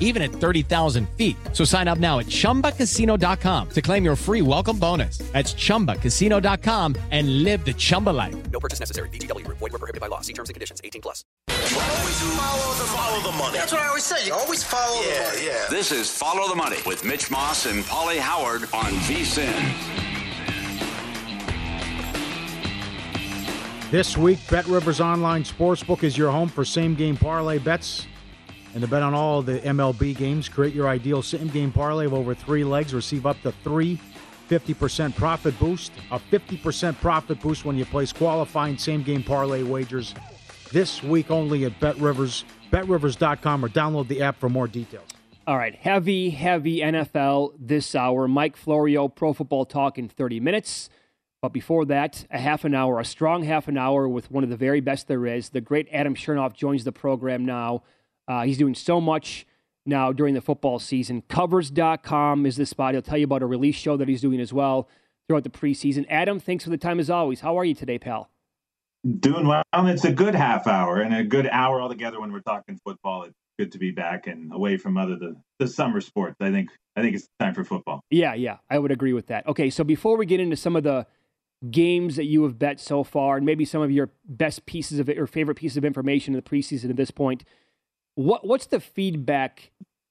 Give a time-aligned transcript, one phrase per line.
[0.00, 1.36] even at 30,000 feet.
[1.52, 5.18] So sign up now at chumbacasino.com to claim your free welcome bonus.
[5.32, 8.50] That's chumbacasino.com and live the Chumba life.
[8.50, 9.08] No purchase necessary.
[9.10, 9.58] VGW Group.
[9.58, 10.20] Void were prohibited by law.
[10.20, 10.80] See terms and conditions.
[10.82, 11.24] 18 plus.
[11.48, 13.58] Always follow the, follow the money.
[13.58, 14.26] That's what I always say.
[14.26, 15.46] You always follow yeah, the money.
[15.46, 15.66] Yeah.
[15.70, 20.00] This is Follow the Money with Mitch Moss and Pauly Howard on VSIN.
[23.90, 28.06] This week, Bet Rivers Online Sportsbook is your home for same game parlay bets.
[28.72, 32.14] And to bet on all the MLB games, create your ideal same game parlay of
[32.14, 32.94] over three legs.
[32.94, 34.00] Receive up to three
[34.48, 35.92] 50% profit boost.
[36.10, 40.14] A 50% profit boost when you place qualifying same game parlay wagers
[40.72, 45.08] this week only at BetRivers, betrivers.com, or download the app for more details.
[45.46, 48.28] All right, heavy, heavy NFL this hour.
[48.28, 50.90] Mike Florio, Pro Football Talk in 30 minutes.
[51.40, 54.50] But before that, a half an hour, a strong half an hour with one of
[54.50, 55.48] the very best there is.
[55.48, 57.82] The great Adam Chernoff joins the program now.
[58.30, 59.44] Uh, he's doing so much
[59.84, 61.20] now during the football season.
[61.28, 62.94] Covers.com is the spot.
[62.94, 64.88] He'll tell you about a release show that he's doing as well
[65.26, 66.06] throughout the preseason.
[66.08, 67.40] Adam, thanks for the time as always.
[67.40, 68.30] How are you today, pal?
[69.18, 69.64] Doing well.
[69.74, 73.24] It's a good half hour and a good hour altogether when we're talking football.
[73.24, 76.36] It's good to be back and away from other the, the summer sports.
[76.38, 78.00] I think I think it's time for football.
[78.10, 79.44] Yeah, yeah, I would agree with that.
[79.48, 81.04] Okay, so before we get into some of the
[81.68, 85.08] games that you have bet so far, and maybe some of your best pieces of
[85.08, 87.42] it or favorite pieces of information in the preseason at this point.
[88.14, 89.70] What what's the feedback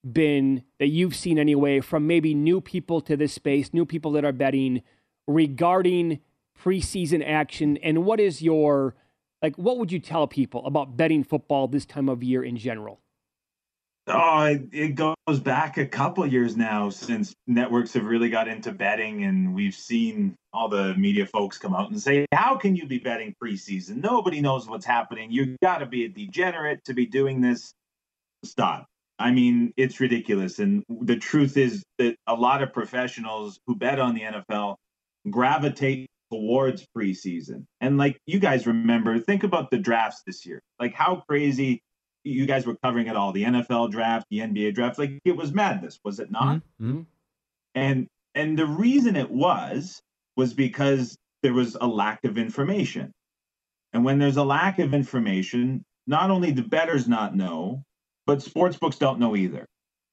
[0.09, 4.25] been that you've seen anyway from maybe new people to this space, new people that
[4.25, 4.81] are betting
[5.27, 6.19] regarding
[6.57, 8.95] preseason action, and what is your
[9.41, 9.55] like?
[9.57, 13.01] What would you tell people about betting football this time of year in general?
[14.11, 19.23] Oh, it, goes back a couple years now since networks have really got into betting,
[19.25, 22.97] and we've seen all the media folks come out and say, "How can you be
[22.97, 23.97] betting preseason?
[23.97, 25.31] Nobody knows what's happening.
[25.31, 27.73] You've got to be a degenerate to be doing this."
[28.43, 28.87] Stop.
[29.17, 30.59] I mean, it's ridiculous.
[30.59, 34.77] And the truth is that a lot of professionals who bet on the NFL
[35.29, 37.65] gravitate towards preseason.
[37.81, 40.61] And like you guys remember, think about the drafts this year.
[40.79, 41.81] Like how crazy
[42.23, 44.99] you guys were covering it all the NFL draft, the NBA draft.
[44.99, 46.57] Like it was madness, was it not?
[46.81, 47.01] Mm-hmm.
[47.75, 50.01] And and the reason it was
[50.37, 53.11] was because there was a lack of information.
[53.91, 57.83] And when there's a lack of information, not only do bettors not know,
[58.29, 59.65] but sports books don't know either.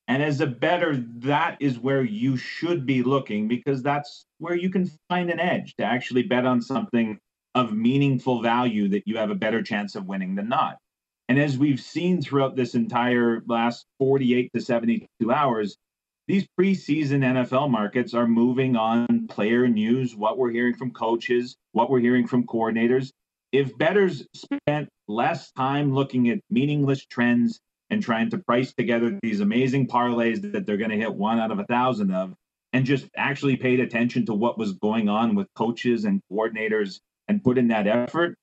[0.09, 4.71] And as a better, that is where you should be looking because that's where you
[4.71, 7.19] can find an edge to actually bet on something
[7.55, 10.79] of meaningful value that you have a better chance of winning than not.
[11.29, 15.77] And as we've seen throughout this entire last 48 to 72 hours,
[16.27, 21.91] these preseason NFL markets are moving on player news, what we're hearing from coaches, what
[21.91, 23.11] we're hearing from coordinators.
[23.53, 27.61] If bettors spent less time looking at meaningless trends
[27.91, 31.51] and trying to price together these amazing parlays that they're going to hit one out
[31.51, 32.35] of a thousand of,
[32.73, 37.43] and just actually paid attention to what was going on with coaches and coordinators and
[37.43, 38.37] put in that effort,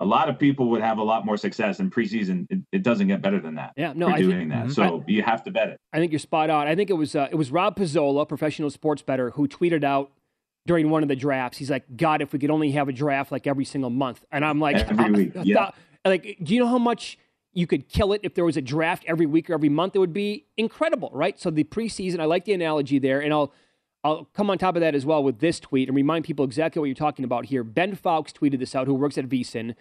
[0.00, 2.46] a lot of people would have a lot more success in preseason.
[2.50, 3.72] It, it doesn't get better than that.
[3.76, 4.66] Yeah, no, I doing think, that.
[4.66, 4.74] Mhm.
[4.74, 5.80] So I- you have to bet it.
[5.92, 6.66] I think you're spot on.
[6.66, 10.10] I think it was uh, it was Rob Pizzola, professional sports better, who tweeted out
[10.66, 11.58] during one of the drafts.
[11.58, 14.44] He's like, "God, if we could only have a draft like every single month." And
[14.44, 15.70] I'm like, Every week, yeah.
[16.04, 17.18] like, do you know how much
[17.54, 19.96] you could kill it if there was a draft every week or every month?
[19.96, 21.38] It would be incredible, right?
[21.40, 23.52] So the preseason, I like the analogy there, and I'll
[24.02, 26.78] I'll come on top of that as well with this tweet and remind people exactly
[26.78, 27.64] what you're talking about here.
[27.64, 29.74] Ben Fawkes tweeted this out, who works at VSIN,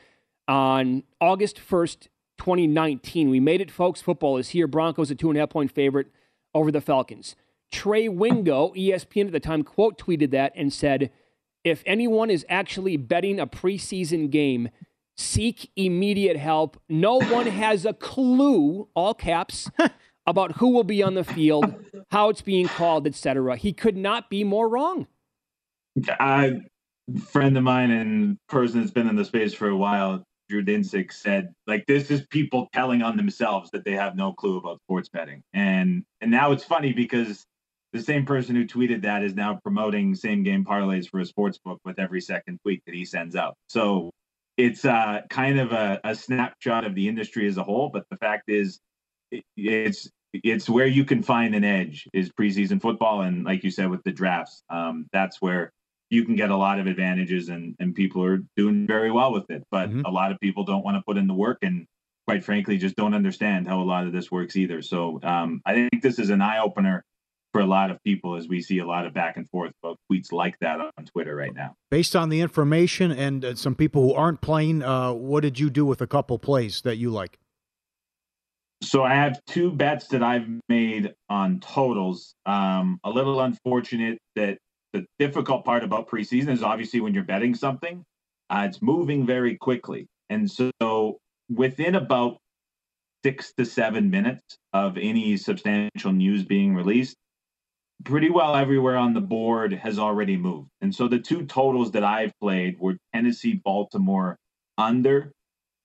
[0.48, 3.30] on August 1st, 2019.
[3.30, 4.02] We made it, folks.
[4.02, 4.66] Football is here.
[4.66, 6.08] Broncos a two and a half point favorite
[6.54, 7.36] over the Falcons.
[7.72, 11.10] Trey Wingo, ESPN at the time, quote tweeted that and said,
[11.64, 14.70] if anyone is actually betting a preseason game,
[15.18, 16.80] seek immediate help.
[16.90, 19.70] No one has a clue, all caps,
[20.26, 21.74] about who will be on the field,
[22.12, 23.58] how it's being called, etc.
[23.58, 25.08] He could not be more wrong.
[26.20, 26.54] A
[27.28, 31.12] friend of mine and person that's been in the space for a while, Drew Dinsick,
[31.12, 35.10] said like this is people telling on themselves that they have no clue about sports
[35.10, 35.44] betting.
[35.54, 37.46] And and now it's funny because
[37.92, 41.60] the same person who tweeted that is now promoting same game parlays for a sports
[41.64, 43.56] book with every second tweet that he sends out.
[43.68, 44.10] So
[44.58, 47.90] it's uh, kind of a, a snapshot of the industry as a whole.
[47.90, 48.80] But the fact is,
[49.32, 53.72] it, it's it's where you can find an edge is preseason football, and like you
[53.72, 55.72] said with the drafts, um, that's where
[56.10, 59.50] you can get a lot of advantages, and and people are doing very well with
[59.50, 59.64] it.
[59.72, 61.86] But a lot of people don't want to put in the work, and
[62.28, 64.82] quite frankly, just don't understand how a lot of this works either.
[64.82, 67.04] So um, I think this is an eye opener
[67.54, 69.98] for a lot of people as we see a lot of back and forth about
[70.12, 71.76] tweets like that on Twitter right now.
[71.90, 75.70] Based on the information and uh, some people who aren't playing, uh, what did you
[75.70, 77.38] do with a couple plays that you like?
[78.82, 82.34] So I have two bets that I've made on totals.
[82.46, 84.58] Um, a little unfortunate that
[84.92, 88.04] the difficult part about preseason is obviously when you're betting something,
[88.50, 91.18] uh, it's moving very quickly, and so
[91.50, 92.38] within about
[93.24, 97.16] six to seven minutes of any substantial news being released,
[98.04, 100.70] pretty well everywhere on the board has already moved.
[100.82, 104.38] And so the two totals that I've played were Tennessee, Baltimore
[104.78, 105.32] under,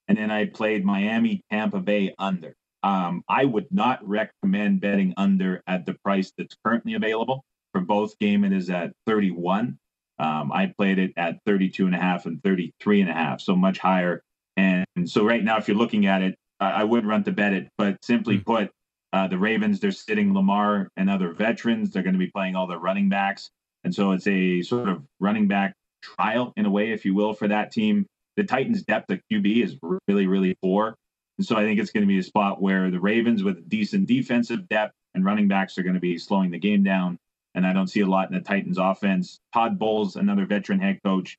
[0.08, 2.54] and then I played Miami, Tampa Bay under.
[2.82, 7.44] Um, I would not recommend betting under at the price that's currently available.
[7.72, 9.78] For both game, it is at 31.
[10.18, 13.54] Um, I played it at 32 and a half and 33 and a half, so
[13.54, 14.22] much higher.
[14.56, 17.52] And so right now, if you're looking at it, I, I would run to bet
[17.52, 18.70] it, but simply put,
[19.12, 21.90] uh, the Ravens, they're sitting Lamar and other veterans.
[21.90, 23.50] They're going to be playing all their running backs.
[23.84, 27.32] And so it's a sort of running back trial in a way, if you will,
[27.32, 28.06] for that team.
[28.36, 29.76] The Titans' depth at QB is
[30.06, 30.94] really, really poor.
[31.38, 34.06] And so I think it's going to be a spot where the Ravens, with decent
[34.06, 37.18] defensive depth and running backs, are going to be slowing the game down.
[37.54, 39.38] And I don't see a lot in the Titans' offense.
[39.54, 41.38] Todd Bowles, another veteran head coach,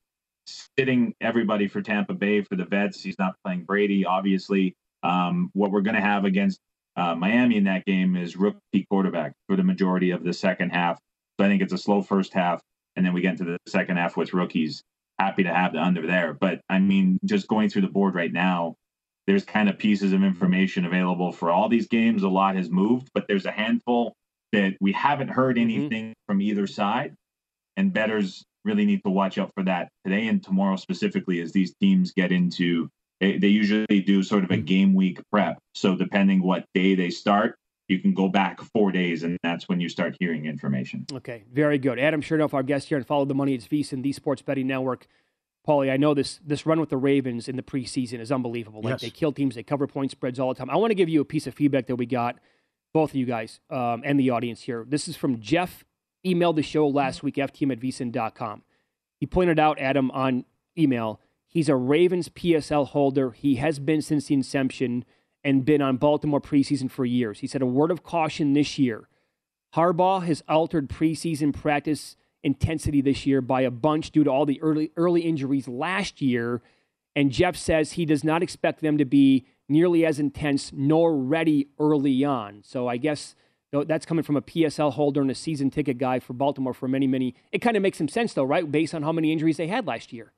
[0.76, 3.02] sitting everybody for Tampa Bay for the vets.
[3.02, 4.74] He's not playing Brady, obviously.
[5.02, 6.60] Um, what we're going to have against
[6.96, 10.98] uh, Miami in that game is rookie quarterback for the majority of the second half.
[11.38, 12.60] So I think it's a slow first half,
[12.96, 14.82] and then we get into the second half with rookies.
[15.18, 18.32] Happy to have the under there, but I mean, just going through the board right
[18.32, 18.74] now,
[19.26, 22.22] there's kind of pieces of information available for all these games.
[22.22, 24.14] A lot has moved, but there's a handful
[24.52, 27.14] that we haven't heard anything from either side,
[27.76, 31.74] and betters really need to watch out for that today and tomorrow specifically as these
[31.80, 32.88] teams get into
[33.20, 35.58] they, they usually do sort of a game week prep.
[35.74, 37.56] So depending what day they start,
[37.88, 41.04] you can go back four days, and that's when you start hearing information.
[41.12, 41.98] Okay, very good.
[41.98, 43.54] Adam Chernoff, our guest here, and follow the money.
[43.54, 45.06] It's VSiN, the Sports Betting Network.
[45.66, 48.80] Paulie, I know this this run with the Ravens in the preseason is unbelievable.
[48.80, 49.00] Like Yes.
[49.02, 50.70] they kill teams, they cover point spreads all the time.
[50.70, 52.36] I want to give you a piece of feedback that we got,
[52.94, 54.86] both of you guys um, and the audience here.
[54.88, 55.84] This is from Jeff.
[56.24, 58.62] Emailed the show last week, ftm at vsin.com.
[59.18, 60.44] He pointed out, Adam, on
[60.78, 61.20] email,
[61.50, 63.32] he's a Ravens PSL holder.
[63.32, 65.04] He has been since the inception
[65.44, 67.40] and been on Baltimore preseason for years.
[67.40, 69.08] He said a word of caution this year.
[69.74, 74.60] Harbaugh has altered preseason practice intensity this year by a bunch due to all the
[74.62, 76.62] early early injuries last year.
[77.14, 81.68] And Jeff says he does not expect them to be nearly as intense nor ready
[81.78, 82.62] early on.
[82.64, 83.34] So I guess
[83.72, 87.06] that's coming from a PSL holder and a season ticket guy for Baltimore for many,
[87.06, 87.34] many.
[87.52, 88.70] It kind of makes some sense though, right?
[88.70, 90.32] Based on how many injuries they had last year.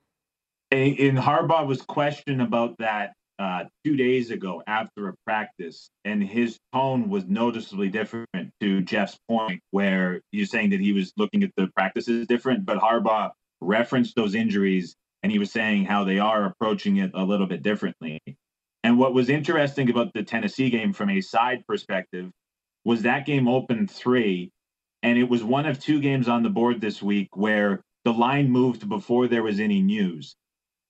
[0.73, 6.59] And, Harbaugh was questioned about that uh, two days ago after a practice, and his
[6.73, 8.29] tone was noticeably different
[8.61, 12.79] to Jeff's point, where you're saying that he was looking at the practices different, but
[12.79, 17.47] Harbaugh referenced those injuries and he was saying how they are approaching it a little
[17.47, 18.21] bit differently.
[18.83, 22.31] And what was interesting about the Tennessee game from a side perspective
[22.85, 24.51] was that game opened three,
[25.03, 28.51] and it was one of two games on the board this week where the line
[28.51, 30.35] moved before there was any news.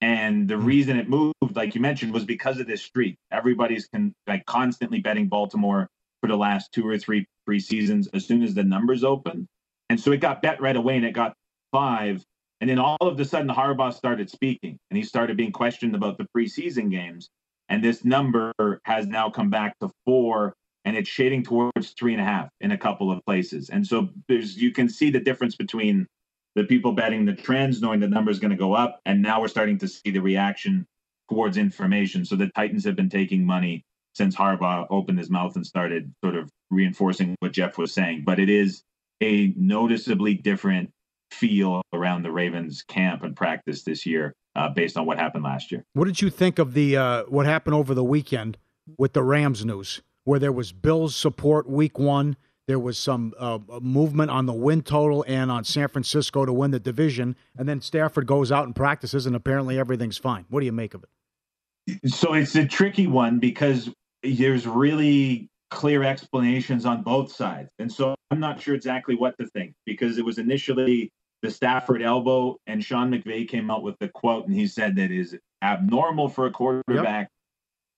[0.03, 0.65] And the hmm.
[0.67, 3.17] reason it moved, like you mentioned, was because of this streak.
[3.31, 5.89] Everybody's con- like constantly betting Baltimore
[6.21, 9.47] for the last two or three preseasons as soon as the numbers open.
[9.89, 11.35] And so it got bet right away and it got
[11.73, 12.23] five.
[12.61, 16.19] And then all of a sudden, Harbaugh started speaking and he started being questioned about
[16.19, 17.29] the preseason games.
[17.69, 18.53] And this number
[18.85, 20.55] has now come back to four
[20.85, 23.71] and it's shading towards three and a half in a couple of places.
[23.71, 26.07] And so there's you can see the difference between
[26.55, 29.41] the people betting the trends, knowing the number is going to go up, and now
[29.41, 30.87] we're starting to see the reaction
[31.31, 32.25] towards information.
[32.25, 36.37] So the Titans have been taking money since Harbaugh opened his mouth and started sort
[36.37, 38.25] of reinforcing what Jeff was saying.
[38.27, 38.83] But it is
[39.23, 40.91] a noticeably different
[41.31, 45.73] feel around the Ravens camp and practice this year, uh, based on what happened last
[45.73, 45.85] year.
[45.95, 48.59] What did you think of the uh, what happened over the weekend
[48.99, 52.37] with the Rams news, where there was Bills support week one?
[52.69, 56.71] There was some uh, movement on the win total and on San Francisco to win
[56.71, 60.45] the division, and then Stafford goes out and practices, and apparently everything's fine.
[60.49, 62.13] What do you make of it?
[62.13, 63.91] So it's a tricky one because
[64.23, 69.47] there's really clear explanations on both sides, and so I'm not sure exactly what to
[69.49, 71.11] think because it was initially
[71.43, 75.11] the Stafford elbow, and Sean McVay came out with the quote, and he said that
[75.11, 77.31] is abnormal for a quarterback yep.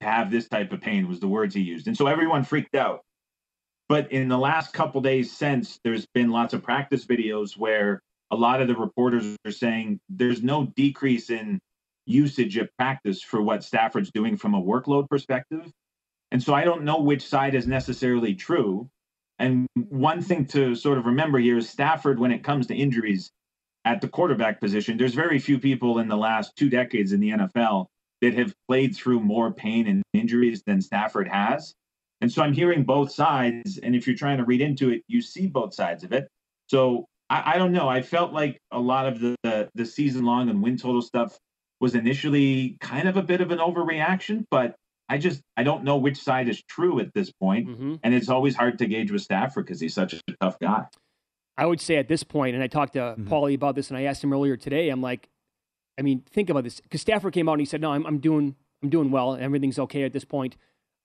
[0.01, 2.75] to have this type of pain was the words he used, and so everyone freaked
[2.75, 3.03] out.
[3.89, 8.01] But in the last couple days since, there's been lots of practice videos where
[8.31, 11.61] a lot of the reporters are saying there's no decrease in
[12.07, 15.71] usage of practice for what Stafford's doing from a workload perspective.
[16.31, 18.89] And so I don't know which side is necessarily true.
[19.39, 23.31] And one thing to sort of remember here is Stafford, when it comes to injuries
[23.85, 27.31] at the quarterback position, there's very few people in the last two decades in the
[27.31, 27.87] NFL
[28.23, 31.75] that have played through more pain and injuries than Stafford has.
[32.21, 33.79] And so I'm hearing both sides.
[33.79, 36.29] And if you're trying to read into it, you see both sides of it.
[36.69, 37.89] So I, I don't know.
[37.89, 41.39] I felt like a lot of the, the, the season long and win total stuff
[41.81, 44.75] was initially kind of a bit of an overreaction, but
[45.09, 47.69] I just I don't know which side is true at this point.
[47.69, 47.97] Mm-hmm.
[48.03, 50.85] and it's always hard to gauge with Stafford because he's such a tough guy.
[51.57, 53.29] I would say at this point, and I talked to mm-hmm.
[53.29, 54.89] Paulie about this, and I asked him earlier today.
[54.89, 55.29] I'm like,
[55.99, 58.19] I mean, think about this because Stafford came out and he said, "No, I'm, I'm
[58.19, 60.57] doing I'm doing well, and everything's okay at this point."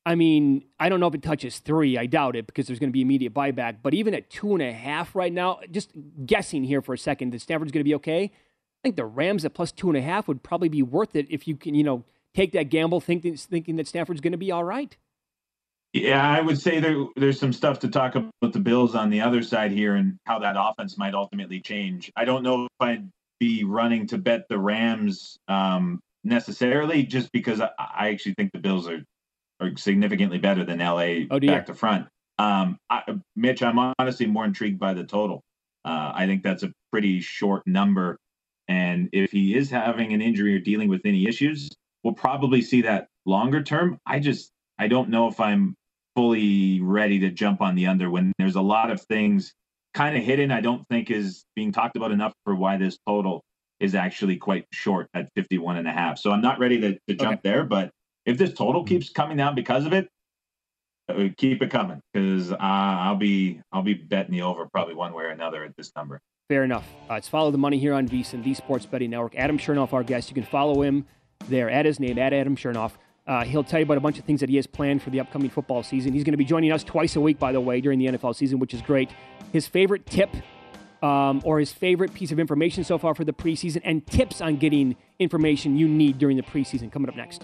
[0.06, 1.98] I mean, I don't know if it touches three.
[1.98, 3.78] I doubt it because there's going to be immediate buyback.
[3.84, 5.92] But even at two and a half right now, just
[6.26, 8.24] guessing here for a second, that Stafford's going to be okay.
[8.24, 11.28] I think the Rams at plus two and a half would probably be worth it
[11.30, 14.52] if you can, you know, take that gamble, thinking thinking that Stafford's going to be
[14.52, 14.96] all right.
[15.94, 19.22] Yeah, I would say there, there's some stuff to talk about the Bills on the
[19.22, 22.12] other side here and how that offense might ultimately change.
[22.16, 27.60] I don't know if I'd be running to bet the Rams um, necessarily, just because
[27.60, 29.04] I, I actually think the Bills are
[29.60, 32.08] are significantly better than LA oh, back to front.
[32.38, 33.04] Um, I,
[33.36, 35.44] Mitch, I'm honestly more intrigued by the total.
[35.84, 38.18] Uh, I think that's a pretty short number.
[38.68, 41.70] And if he is having an injury or dealing with any issues,
[42.04, 43.98] we'll probably see that longer term.
[44.06, 45.76] I just, I don't know if I'm
[46.16, 49.54] fully ready to jump on the under when there's a lot of things
[49.94, 50.52] kind of hidden.
[50.52, 53.42] I don't think is being talked about enough for why this total
[53.80, 56.18] is actually quite short at 51 and a half.
[56.18, 57.50] So I'm not ready to, to jump okay.
[57.50, 57.92] there, but
[58.30, 60.08] if this total keeps coming down because of it,
[61.10, 65.14] uh, keep it coming because uh, I'll be I'll be betting the over probably one
[65.14, 66.22] way or another at this number.
[66.48, 66.88] Fair enough.
[67.10, 69.36] Uh, it's follow the money here on VSiN, the Sports Betting Network.
[69.36, 70.30] Adam Chernoff, our guest.
[70.30, 71.06] You can follow him
[71.48, 72.94] there at his name, at Adam Chernoff.
[73.26, 75.20] Uh, he'll tell you about a bunch of things that he has planned for the
[75.20, 76.14] upcoming football season.
[76.14, 78.36] He's going to be joining us twice a week, by the way, during the NFL
[78.36, 79.12] season, which is great.
[79.54, 80.36] His favorite tip
[81.04, 84.58] um, or his favorite piece of information so far for the preseason and tips on
[84.58, 87.44] getting information you need during the preseason coming up next.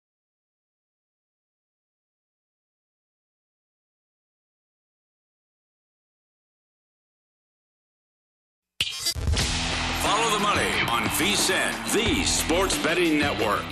[12.25, 13.63] Sports betting network.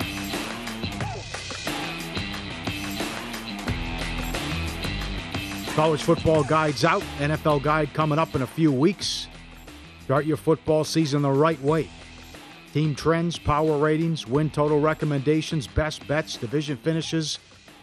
[5.76, 7.04] College football guides out.
[7.20, 9.28] NFL guide coming up in a few weeks.
[10.04, 11.90] Start your football season the right way.
[12.74, 17.40] Team trends, power ratings, win total recommendations, best bets, division finishes.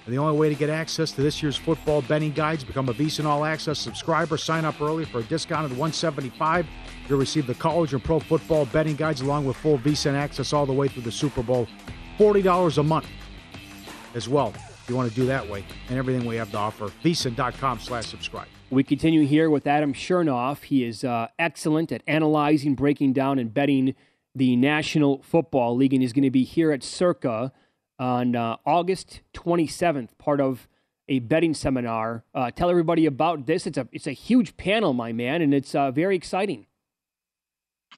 [0.07, 2.95] And the only way to get access to this year's football betting guides, become a
[2.95, 4.39] VSIN All Access subscriber.
[4.39, 6.67] Sign up early for a discounted 175
[7.09, 10.67] You'll receive the college and pro football betting guides along with full VSIN access all
[10.67, 11.69] the way through the Super Bowl.
[12.19, 13.07] $40 a month
[14.15, 16.87] as well if you want to do that way and everything we have to offer.
[17.05, 18.49] VSIN.com slash subscribe.
[18.71, 20.65] We continue here with Adam Chernoff.
[20.65, 23.95] He is uh, excellent at analyzing, breaking down, and betting
[24.35, 27.53] the National Football League, and he's going to be here at Circa
[27.99, 30.69] on uh, August 27th, part of
[31.09, 32.25] a betting seminar.
[32.35, 33.67] Uh, tell everybody about this.
[33.67, 36.67] It's a it's a huge panel, my man, and it's uh, very exciting.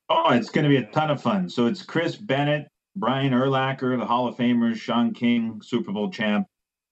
[0.08, 1.48] Oh, it's going to be a ton of fun.
[1.48, 6.46] So it's Chris Bennett, Brian Urlacher, the Hall of Famers, Sean King, Super Bowl champ,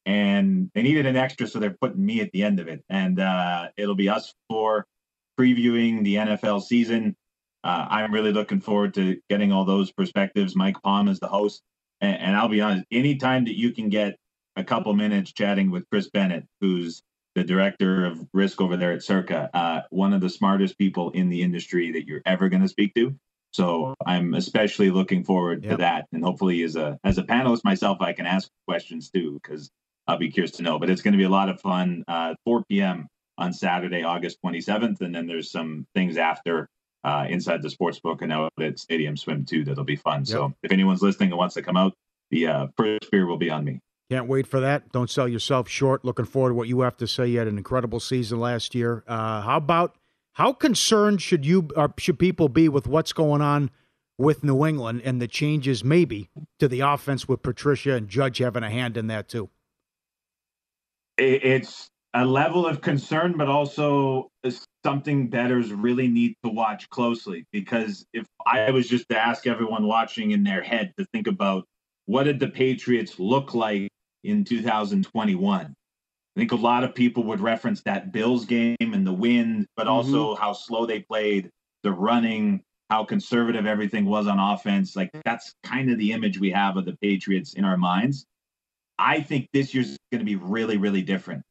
[0.04, 2.84] and they needed an extra, so they're putting me at the end of it.
[2.88, 4.86] And uh, it'll be us four
[5.38, 7.16] previewing the NFL season.
[7.64, 10.54] Uh, I'm really looking forward to getting all those perspectives.
[10.54, 11.62] Mike Palm is the host,
[12.00, 12.86] and, and I'll be honest.
[12.90, 14.16] Anytime that you can get
[14.56, 17.02] a couple minutes chatting with Chris Bennett, who's
[17.34, 21.28] the director of risk over there at Circa, uh, one of the smartest people in
[21.28, 23.14] the industry that you're ever going to speak to.
[23.52, 25.72] So I'm especially looking forward yep.
[25.72, 29.40] to that, and hopefully, as a as a panelist myself, I can ask questions too
[29.42, 29.70] because
[30.06, 30.78] I'll be curious to know.
[30.78, 32.04] But it's going to be a lot of fun.
[32.06, 33.06] Uh, 4 p.m.
[33.38, 36.68] on Saturday, August 27th, and then there's some things after
[37.06, 40.20] uh, inside the sports book and out at Stadium Swim too that'll be fun.
[40.20, 40.28] Yep.
[40.28, 41.94] So if anyone's listening and wants to come out,
[42.30, 43.80] the uh, first beer will be on me.
[44.10, 44.90] Can't wait for that.
[44.92, 46.04] Don't sell yourself short.
[46.04, 47.28] Looking forward to what you have to say.
[47.28, 49.04] You had an incredible season last year.
[49.06, 49.96] Uh, how about
[50.32, 53.70] how concerned should you or should people be with what's going on
[54.18, 58.64] with New England and the changes maybe to the offense with Patricia and Judge having
[58.64, 59.48] a hand in that too?
[61.18, 64.30] It's a level of concern, but also
[64.84, 69.86] something betters really need to watch closely because if I was just to ask everyone
[69.86, 71.64] watching in their head to think about
[72.06, 73.90] what did the Patriots look like
[74.24, 75.66] in 2021.
[75.66, 79.86] I think a lot of people would reference that Bills game and the win, but
[79.86, 80.42] also mm-hmm.
[80.42, 81.50] how slow they played,
[81.82, 84.96] the running, how conservative everything was on offense.
[84.96, 88.24] Like that's kind of the image we have of the Patriots in our minds.
[88.98, 91.42] I think this year's going to be really, really different.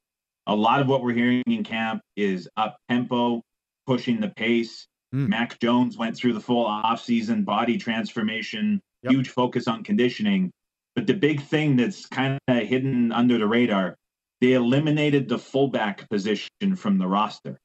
[0.47, 3.41] A lot of what we're hearing in camp is up tempo,
[3.87, 4.87] pushing the pace.
[5.13, 5.29] Mm.
[5.29, 9.13] Mac Jones went through the full offseason body transformation, yep.
[9.13, 10.51] huge focus on conditioning.
[10.95, 13.95] But the big thing that's kind of hidden under the radar,
[14.41, 17.57] they eliminated the fullback position from the roster.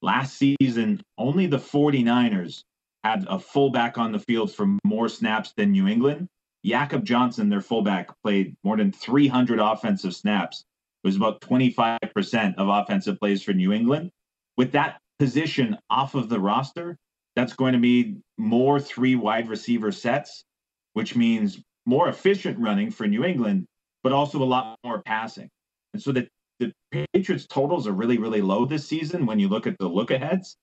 [0.00, 2.62] Last season, only the 49ers
[3.04, 6.28] had a fullback on the field for more snaps than New England.
[6.64, 10.64] Jakob Johnson, their fullback, played more than 300 offensive snaps.
[11.08, 14.10] Was about 25% of offensive plays for New England.
[14.58, 16.98] With that position off of the roster,
[17.34, 20.44] that's going to be more three wide receiver sets,
[20.92, 23.64] which means more efficient running for New England,
[24.02, 25.48] but also a lot more passing.
[25.94, 26.28] And so the,
[26.60, 26.72] the
[27.14, 30.56] Patriots totals are really, really low this season when you look at the look aheads.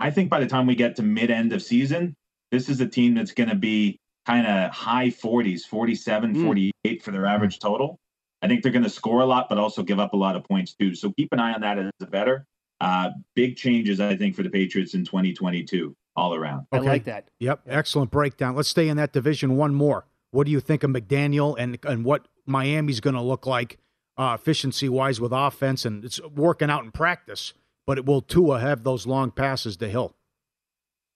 [0.00, 2.14] I think by the time we get to mid end of season,
[2.50, 6.44] this is a team that's going to be kind of high 40s, 47, mm.
[6.44, 7.96] 48 for their average total.
[8.44, 10.44] I think they're going to score a lot, but also give up a lot of
[10.44, 10.94] points too.
[10.94, 12.46] So keep an eye on that as a better.
[12.78, 16.66] Uh, big changes, I think, for the Patriots in 2022 all around.
[16.70, 16.86] Okay.
[16.86, 17.30] I like that.
[17.40, 17.62] Yep.
[17.66, 18.54] Excellent breakdown.
[18.54, 20.06] Let's stay in that division one more.
[20.30, 23.78] What do you think of McDaniel and and what Miami's going to look like
[24.18, 27.54] uh, efficiency wise with offense, and it's working out in practice.
[27.86, 30.14] But it will Tua have those long passes to Hill?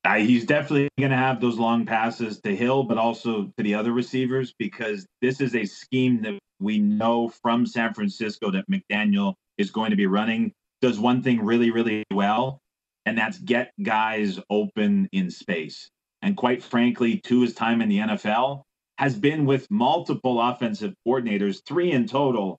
[0.04, 3.74] Uh, he's definitely going to have those long passes to Hill, but also to the
[3.74, 9.35] other receivers because this is a scheme that we know from San Francisco that McDaniel
[9.57, 10.53] is going to be running.
[10.81, 12.61] Does one thing really, really well,
[13.07, 15.90] and that's get guys open in space.
[16.23, 18.62] And quite frankly, to his time in the NFL,
[18.99, 22.59] has been with multiple offensive coordinators, three in total,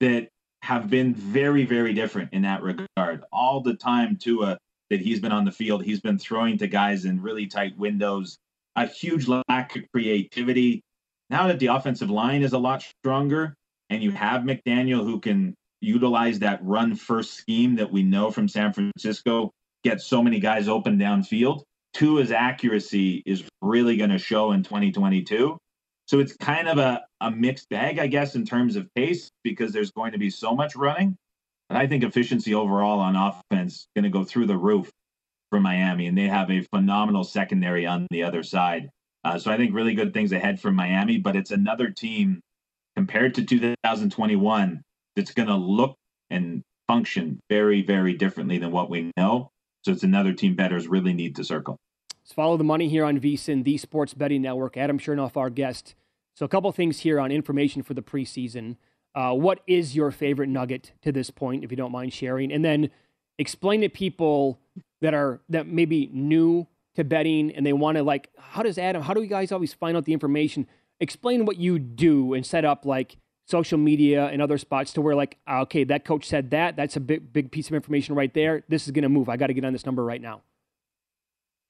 [0.00, 0.28] that
[0.62, 3.22] have been very, very different in that regard.
[3.32, 4.58] All the time, Tua
[4.90, 5.84] that he's been on the field.
[5.84, 8.38] He's been throwing to guys in really tight windows,
[8.76, 10.82] a huge lack of creativity.
[11.30, 13.54] Now that the offensive line is a lot stronger
[13.90, 14.18] and you mm-hmm.
[14.18, 19.50] have McDaniel who can utilize that run first scheme that we know from San Francisco,
[19.82, 21.62] get so many guys open downfield,
[21.94, 25.56] Tua's accuracy is really going to show in 2022.
[26.06, 29.72] So it's kind of a, a mixed bag, I guess, in terms of pace because
[29.72, 31.16] there's going to be so much running.
[31.70, 34.90] And I think efficiency overall on offense is going to go through the roof
[35.50, 38.90] for Miami, and they have a phenomenal secondary on the other side.
[39.24, 42.40] Uh, so I think really good things ahead for Miami, but it's another team
[42.94, 44.82] compared to 2021
[45.16, 45.96] that's going to look
[46.30, 49.50] and function very, very differently than what we know.
[49.82, 51.76] So it's another team betters really need to circle.
[52.22, 54.76] Let's follow the money here on VSIN, the Sports Betting Network.
[54.76, 55.94] Adam Chernoff, our guest.
[56.36, 58.76] So a couple things here on information for the preseason.
[59.14, 62.52] Uh, what is your favorite nugget to this point, if you don't mind sharing?
[62.52, 62.90] And then
[63.38, 64.58] explain to people
[65.00, 69.02] that are that maybe new to betting and they want to like, how does Adam?
[69.02, 70.66] How do you guys always find out the information?
[71.00, 75.14] Explain what you do and set up like social media and other spots to where
[75.14, 76.76] like, ah, okay, that coach said that.
[76.76, 78.64] That's a big big piece of information right there.
[78.68, 79.28] This is going to move.
[79.28, 80.42] I got to get on this number right now.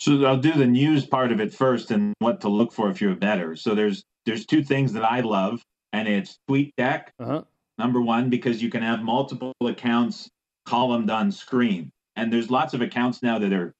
[0.01, 3.01] So I'll do the news part of it first and what to look for if
[3.01, 3.57] you're a better.
[3.57, 7.09] So there's there's two things that I love and it's TweetDeck.
[7.19, 7.43] Uh-huh.
[7.79, 10.29] Number one, because you can have multiple accounts
[10.67, 11.91] columned on screen.
[12.17, 13.75] And there's lots of accounts now that are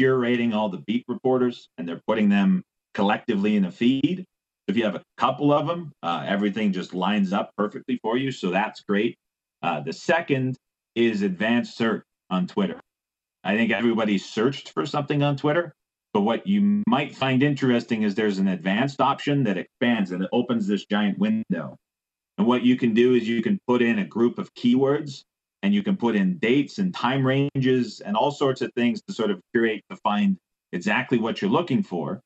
[0.00, 2.62] curating all the beat reporters and they're putting them
[2.94, 4.24] collectively in a feed.
[4.66, 8.30] If you have a couple of them, uh, everything just lines up perfectly for you.
[8.30, 9.16] So that's great.
[9.62, 10.56] Uh, the second
[10.94, 12.80] is advanced search on Twitter.
[13.44, 15.72] I think everybody searched for something on Twitter.
[16.12, 20.30] But what you might find interesting is there's an advanced option that expands and it
[20.32, 21.76] opens this giant window.
[22.38, 25.22] And what you can do is you can put in a group of keywords
[25.68, 29.12] and you can put in dates and time ranges and all sorts of things to
[29.12, 30.38] sort of curate to find
[30.72, 32.22] exactly what you're looking for.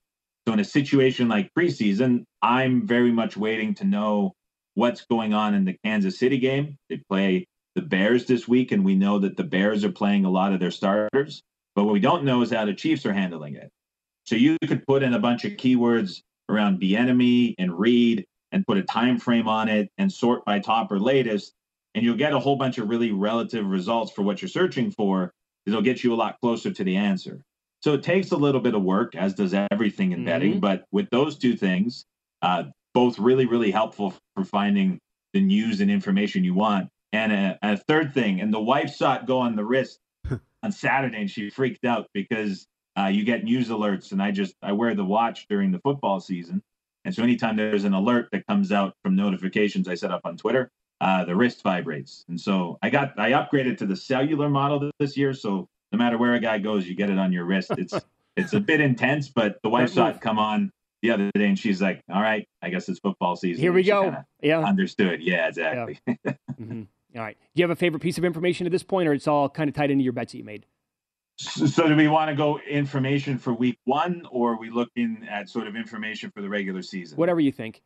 [0.47, 4.35] So in a situation like preseason, I'm very much waiting to know
[4.75, 6.77] what's going on in the Kansas City game.
[6.89, 10.31] They play the Bears this week, and we know that the Bears are playing a
[10.31, 11.43] lot of their starters.
[11.75, 13.71] But what we don't know is how the Chiefs are handling it.
[14.23, 18.79] So you could put in a bunch of keywords around Bieniemy and Reid and put
[18.79, 21.55] a time frame on it and sort by top or latest,
[21.95, 25.33] and you'll get a whole bunch of really relative results for what you're searching for.
[25.67, 27.43] It'll get you a lot closer to the answer.
[27.83, 30.27] So it takes a little bit of work, as does everything in mm-hmm.
[30.27, 30.61] betting.
[30.61, 32.05] But with those two things,
[32.41, 35.01] uh, both really, really helpful for finding
[35.33, 36.89] the news and information you want.
[37.13, 39.99] And a, a third thing, and the wife saw it go on the wrist
[40.63, 42.67] on Saturday, and she freaked out because
[42.99, 46.21] uh, you get news alerts, and I just I wear the watch during the football
[46.21, 46.63] season,
[47.05, 50.39] and so anytime there's an alert that comes out from notifications I set up on
[50.39, 50.71] Twitter,
[51.03, 55.17] uh, the wrist vibrates, and so I got I upgraded to the cellular model this
[55.17, 57.73] year, so no matter where a guy goes, you get it on your wrist.
[57.77, 57.95] It's
[58.37, 60.71] it's a bit intense, but the wife saw it come on
[61.03, 63.83] the other day, and she's like, "All right, I guess it's football season." Here we
[63.83, 64.17] go.
[64.41, 65.23] Yeah, understood.
[65.23, 65.99] Yeah, exactly.
[66.07, 66.15] Yeah.
[66.61, 66.83] mm-hmm.
[67.17, 67.37] All right.
[67.55, 69.69] Do you have a favorite piece of information at this point, or it's all kind
[69.69, 70.67] of tied into your bets that you made?
[71.37, 75.27] So, so, do we want to go information for week one, or are we looking
[75.29, 77.19] at sort of information for the regular season?
[77.19, 77.83] Whatever you think.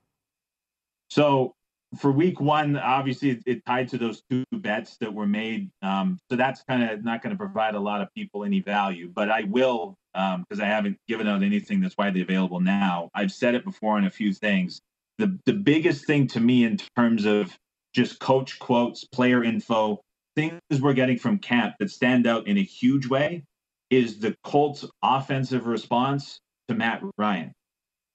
[1.08, 1.54] So
[1.98, 5.70] for week one, obviously it, tied to those two bets that were made.
[5.82, 9.10] Um, so that's kind of not going to provide a lot of people any value,
[9.14, 13.10] but I will because um, I haven't given out anything that's widely available now.
[13.14, 14.80] I've said it before on a few things.
[15.18, 17.56] The the biggest thing to me in terms of
[17.94, 20.00] just coach quotes, player info,
[20.34, 23.42] things we're getting from camp that stand out in a huge way
[23.90, 27.52] is the Colts offensive response to Matt Ryan.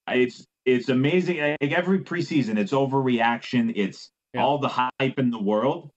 [0.08, 1.38] It's it's amazing.
[1.38, 3.72] Like every preseason, it's overreaction.
[3.74, 4.42] It's yeah.
[4.42, 5.90] all the hype in the world.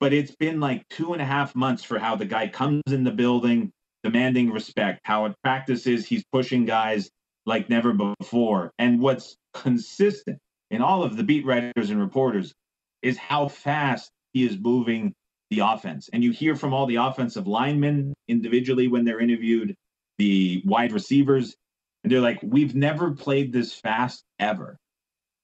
[0.00, 3.02] But it's been like two and a half months for how the guy comes in
[3.04, 3.72] the building,
[4.04, 5.00] demanding respect.
[5.04, 7.10] How at practices he's pushing guys
[7.46, 8.72] like never before.
[8.78, 10.38] And what's consistent
[10.70, 12.54] in all of the beat writers and reporters
[13.02, 15.14] is how fast he is moving
[15.50, 16.10] the offense.
[16.12, 19.74] And you hear from all the offensive linemen individually when they're interviewed,
[20.18, 21.56] the wide receivers,
[22.04, 24.76] they're like, we've never played this fast ever.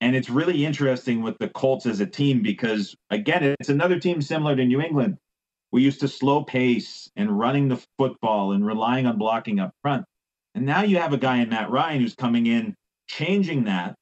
[0.01, 4.21] And it's really interesting with the Colts as a team because, again, it's another team
[4.21, 5.17] similar to New England.
[5.73, 10.05] We used to slow pace and running the football and relying on blocking up front.
[10.55, 12.75] And now you have a guy in Matt Ryan who's coming in,
[13.09, 13.95] changing that.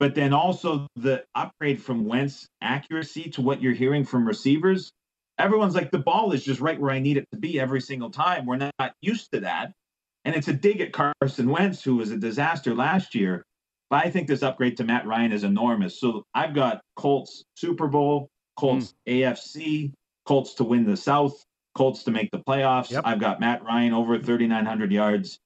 [0.00, 4.90] But then also the upgrade from Wentz accuracy to what you're hearing from receivers.
[5.38, 8.10] Everyone's like, the ball is just right where I need it to be every single
[8.10, 8.46] time.
[8.46, 9.72] We're not used to that.
[10.24, 13.44] And it's a dig at Carson Wentz, who was a disaster last year.
[13.90, 16.00] But I think this upgrade to Matt Ryan is enormous.
[16.00, 19.20] So I've got Colts Super Bowl, Colts mm.
[19.20, 19.92] AFC,
[20.26, 22.90] Colts to win the South, Colts to make the playoffs.
[22.90, 23.02] Yep.
[23.04, 25.38] I've got Matt Ryan over 3,900 yards.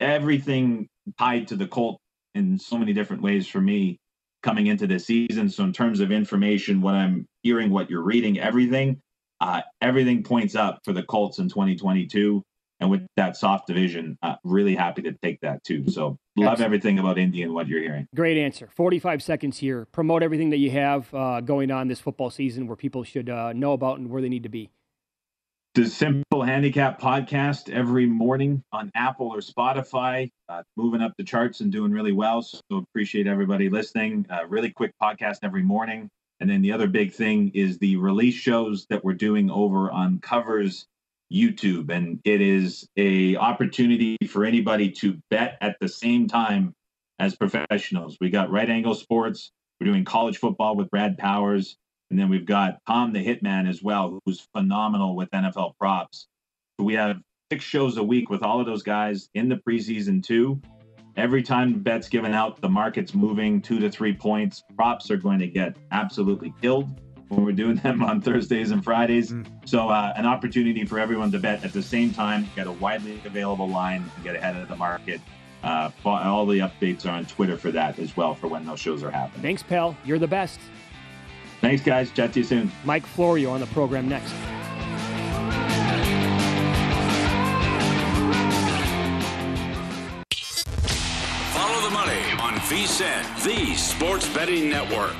[0.00, 1.98] Everything tied to the Colt
[2.34, 3.98] in so many different ways for me
[4.42, 5.48] coming into this season.
[5.48, 9.00] So in terms of information, what I'm hearing, what you're reading, everything,
[9.40, 12.42] uh, everything points up for the Colts in 2022.
[12.80, 15.88] And with that soft division, uh, really happy to take that too.
[15.88, 16.60] So love Excellent.
[16.60, 18.06] everything about Indy and what you're hearing.
[18.14, 18.68] Great answer.
[18.74, 19.86] 45 seconds here.
[19.92, 23.52] Promote everything that you have uh, going on this football season where people should uh,
[23.54, 24.70] know about and where they need to be.
[25.74, 31.60] The Simple Handicap podcast every morning on Apple or Spotify, uh, moving up the charts
[31.60, 32.40] and doing really well.
[32.40, 34.26] So appreciate everybody listening.
[34.30, 36.08] Uh, really quick podcast every morning.
[36.40, 40.18] And then the other big thing is the release shows that we're doing over on
[40.18, 40.86] Covers
[41.32, 46.74] YouTube, and it is a opportunity for anybody to bet at the same time
[47.18, 48.16] as professionals.
[48.20, 49.50] We got Right Angle Sports.
[49.80, 51.76] We're doing college football with Brad Powers,
[52.10, 56.26] and then we've got Tom the Hitman as well, who's phenomenal with NFL props.
[56.78, 60.22] So we have six shows a week with all of those guys in the preseason
[60.22, 60.60] too.
[61.16, 64.62] Every time bets given out, the market's moving two to three points.
[64.76, 69.32] Props are going to get absolutely killed we're doing them on Thursdays and Fridays.
[69.32, 69.46] Mm.
[69.64, 73.20] So, uh, an opportunity for everyone to bet at the same time, get a widely
[73.24, 75.20] available line, and get ahead of the market.
[75.62, 79.02] Uh, all the updates are on Twitter for that as well for when those shows
[79.02, 79.42] are happening.
[79.42, 79.96] Thanks, pal.
[80.04, 80.60] You're the best.
[81.60, 82.10] Thanks, guys.
[82.12, 82.70] Chat to you soon.
[82.84, 84.32] Mike Florio on the program next.
[91.52, 95.16] Follow the money on VSIN, the sports betting network.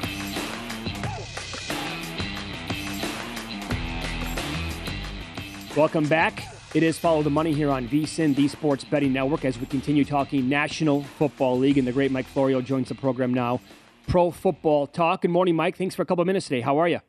[5.76, 6.42] Welcome back.
[6.74, 10.06] It is Follow the Money here on VSIN, the Sports Betting Network, as we continue
[10.06, 11.76] talking National Football League.
[11.76, 13.60] And the great Mike Florio joins the program now.
[14.06, 15.20] Pro Football Talk.
[15.20, 15.76] Good morning, Mike.
[15.76, 16.62] Thanks for a couple of minutes today.
[16.62, 17.00] How are you?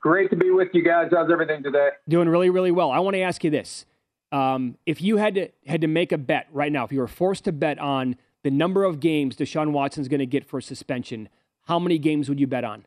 [0.00, 1.10] Great to be with you guys.
[1.12, 1.90] How's everything today?
[2.08, 2.90] Doing really, really well.
[2.90, 3.84] I want to ask you this:
[4.32, 7.06] um, If you had to had to make a bet right now, if you were
[7.06, 11.28] forced to bet on the number of games Deshaun Watson's going to get for suspension,
[11.66, 12.86] how many games would you bet on?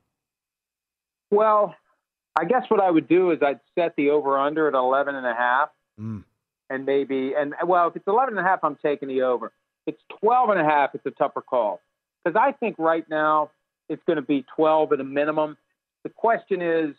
[1.30, 1.76] Well,
[2.36, 5.26] I guess what I would do is I'd set the over under at 11 and
[5.26, 5.70] a half.
[6.00, 6.24] Mm.
[6.70, 9.52] And maybe, and well, if it's 11 and a half, I'm taking the over.
[9.86, 11.80] If it's 12 and a half, it's a tougher call.
[12.24, 13.52] Because I think right now
[13.88, 15.58] it's going to be 12 at a minimum.
[16.04, 16.96] The question is,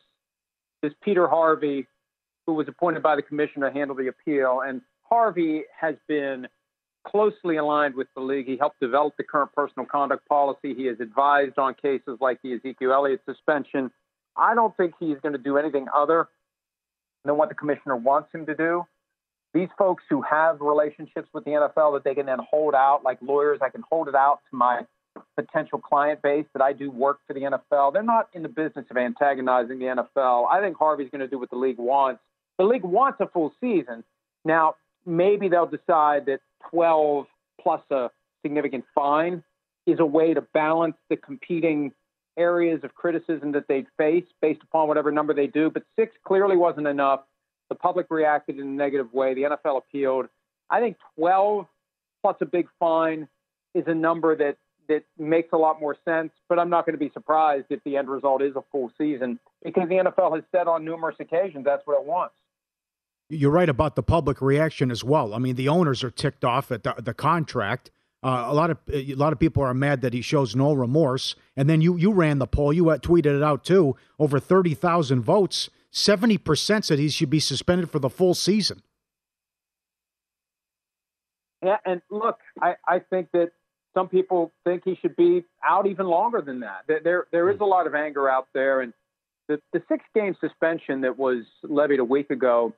[0.83, 1.87] does Peter Harvey,
[2.47, 4.63] who was appointed by the commissioner, to handle the appeal?
[4.65, 6.47] And Harvey has been
[7.07, 8.47] closely aligned with the league.
[8.47, 10.75] He helped develop the current personal conduct policy.
[10.75, 13.91] He has advised on cases like the Ezekiel Elliott suspension.
[14.37, 16.29] I don't think he's going to do anything other
[17.25, 18.85] than what the commissioner wants him to do.
[19.55, 23.19] These folks who have relationships with the NFL that they can then hold out, like
[23.23, 24.87] lawyers, I can hold it out to my
[25.35, 27.93] potential client base that I do work for the NFL.
[27.93, 30.47] They're not in the business of antagonizing the NFL.
[30.51, 32.21] I think Harvey's going to do what the league wants.
[32.59, 34.05] The league wants a full season.
[34.45, 37.27] Now, maybe they'll decide that 12
[37.61, 38.11] plus a
[38.43, 39.43] significant fine
[39.87, 41.93] is a way to balance the competing
[42.37, 45.71] areas of criticism that they'd face based upon whatever number they do.
[45.71, 47.21] But six clearly wasn't enough.
[47.69, 49.35] The public reacted in a negative way.
[49.35, 50.27] The NFL appealed.
[50.71, 51.67] I think 12
[52.23, 53.29] plus a big fine
[53.75, 54.57] is a number that
[54.89, 56.33] that makes a lot more sense.
[56.49, 59.39] But I'm not going to be surprised if the end result is a full season
[59.65, 62.35] because the NFL has said on numerous occasions that's what it wants.
[63.29, 65.35] You're right about the public reaction as well.
[65.35, 67.91] I mean, the owners are ticked off at the, the contract.
[68.23, 71.37] Uh, a lot of a lot of people are mad that he shows no remorse.
[71.57, 73.97] And then you you ran the poll, you tweeted it out too.
[74.19, 78.83] Over thirty thousand votes, seventy percent said he should be suspended for the full season.
[81.63, 83.51] Yeah, and look, I, I think that
[83.95, 86.85] some people think he should be out even longer than that.
[86.87, 88.93] There there is a lot of anger out there, and
[89.49, 92.75] the the six game suspension that was levied a week ago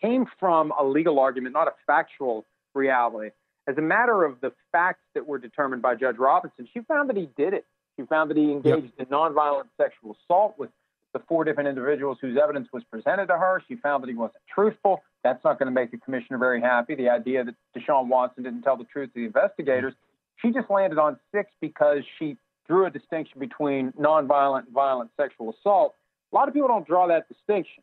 [0.00, 3.30] came from a legal argument, not a factual reality.
[3.68, 7.16] As a matter of the facts that were determined by Judge Robinson, she found that
[7.16, 7.64] he did it.
[7.96, 9.06] She found that he engaged yep.
[9.06, 10.70] in nonviolent sexual assault with
[11.12, 13.62] the four different individuals whose evidence was presented to her.
[13.68, 15.02] She found that he wasn't truthful.
[15.22, 16.94] That's not going to make the commissioner very happy.
[16.94, 19.94] The idea that Deshaun Watson didn't tell the truth to the investigators.
[20.36, 25.54] She just landed on six because she drew a distinction between nonviolent and violent sexual
[25.58, 25.94] assault.
[26.32, 27.82] A lot of people don't draw that distinction.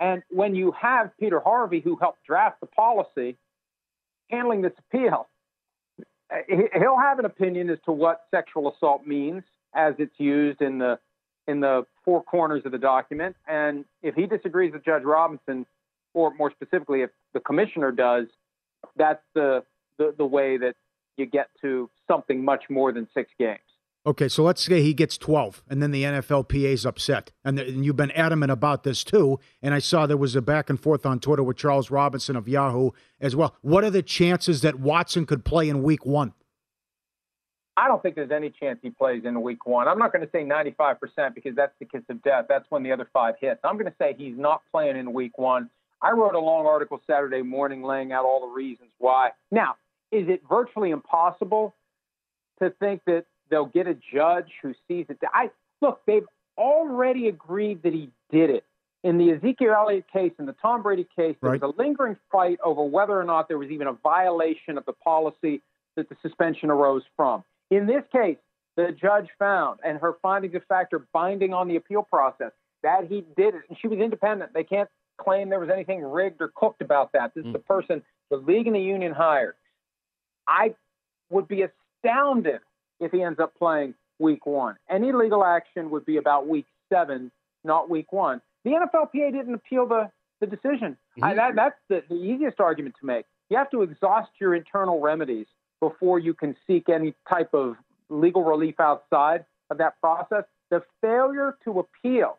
[0.00, 3.36] And when you have Peter Harvey, who helped draft the policy,
[4.32, 5.28] handling this appeal,
[6.32, 9.42] uh, he'll have an opinion as to what sexual assault means
[9.74, 10.98] as it's used in the
[11.48, 13.34] in the four corners of the document.
[13.48, 15.66] And if he disagrees with Judge Robinson,
[16.14, 18.26] or more specifically, if the commissioner does,
[18.96, 19.64] that's the
[19.98, 20.74] the, the way that
[21.16, 23.60] you get to something much more than six games.
[24.04, 27.30] Okay, so let's say he gets 12, and then the NFLPA is upset.
[27.44, 29.38] And, the, and, you've been adamant about this too.
[29.62, 32.48] And I saw there was a back and forth on Twitter with Charles Robinson of
[32.48, 33.54] Yahoo as well.
[33.60, 36.32] What are the chances that Watson could play in week one?
[37.76, 39.86] I don't think there's any chance he plays in week one.
[39.86, 40.98] I'm not going to say 95%
[41.34, 42.46] because that's the kiss of death.
[42.48, 43.60] That's when the other five hits.
[43.62, 45.70] I'm going to say he's not playing in week one.
[46.02, 49.30] I wrote a long article Saturday morning laying out all the reasons why.
[49.52, 49.76] Now,
[50.10, 51.74] is it virtually impossible
[52.60, 55.18] to think that they'll get a judge who sees it?
[55.32, 58.64] I look, they've already agreed that he did it.
[59.04, 61.60] In the Ezekiel Elliott case, in the Tom Brady case, there right.
[61.60, 64.92] was a lingering fight over whether or not there was even a violation of the
[64.92, 65.60] policy
[65.96, 67.44] that the suspension arose from.
[67.70, 68.38] In this case,
[68.76, 73.06] the judge found, and her findings of fact are binding on the appeal process, that
[73.08, 73.62] he did it.
[73.68, 74.54] And she was independent.
[74.54, 74.88] They can't
[75.18, 77.34] claim there was anything rigged or cooked about that.
[77.34, 77.48] This mm.
[77.48, 79.54] is the person the league and the union hired.
[80.46, 80.74] I
[81.28, 82.60] would be astounded
[83.02, 84.76] if he ends up playing week one.
[84.88, 87.30] Any legal action would be about week seven,
[87.64, 88.40] not week one.
[88.64, 90.10] The NFLPA didn't appeal the,
[90.40, 90.96] the decision.
[91.18, 91.24] Mm-hmm.
[91.24, 93.24] I, that, that's the, the easiest argument to make.
[93.50, 95.46] You have to exhaust your internal remedies
[95.80, 97.76] before you can seek any type of
[98.08, 100.44] legal relief outside of that process.
[100.70, 102.38] The failure to appeal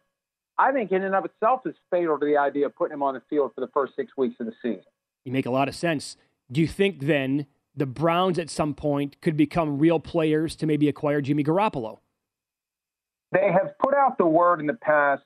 [0.58, 3.16] I think in and of itself is fatal to the idea of putting him on
[3.16, 4.84] the field for the first six weeks of the season.
[5.26, 6.18] You make a lot of sense.
[6.52, 10.88] Do you think then the Browns at some point could become real players to maybe
[10.88, 12.00] acquire Jimmy Garoppolo?
[13.32, 15.24] They have put out the word in the past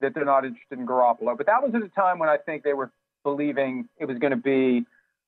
[0.00, 2.62] that they're not interested in Garoppolo, but that was at a time when I think
[2.62, 2.92] they were
[3.24, 4.86] believing it was going to be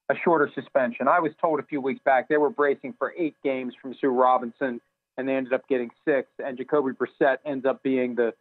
[0.08, 1.08] a shorter suspension.
[1.08, 4.10] I was told a few weeks back they were bracing for eight games from Sue
[4.10, 4.80] Robinson,
[5.16, 8.32] and they ended up getting six, and Jacoby Brissett ends up being the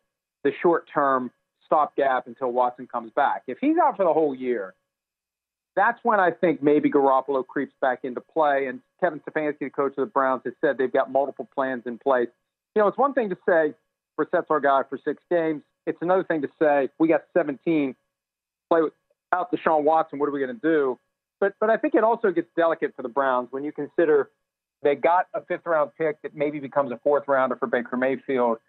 [0.44, 1.32] the short term
[1.66, 3.44] stopgap until Watson comes back.
[3.48, 4.74] If he's out for the whole year,
[5.80, 8.68] that's when I think maybe Garoppolo creeps back into play.
[8.68, 11.98] And Kevin Stefanski, the coach of the Browns, has said they've got multiple plans in
[11.98, 12.28] place.
[12.76, 13.74] You know, it's one thing to say
[14.18, 15.62] Brissett's our guy for six games.
[15.88, 17.96] It's another thing to say we got 17,
[18.70, 20.20] play without Deshaun Watson.
[20.20, 21.00] What are we going to do?
[21.40, 24.30] But but I think it also gets delicate for the Browns when you consider
[24.84, 28.60] they got a fifth round pick that maybe becomes a fourth rounder for Baker Mayfield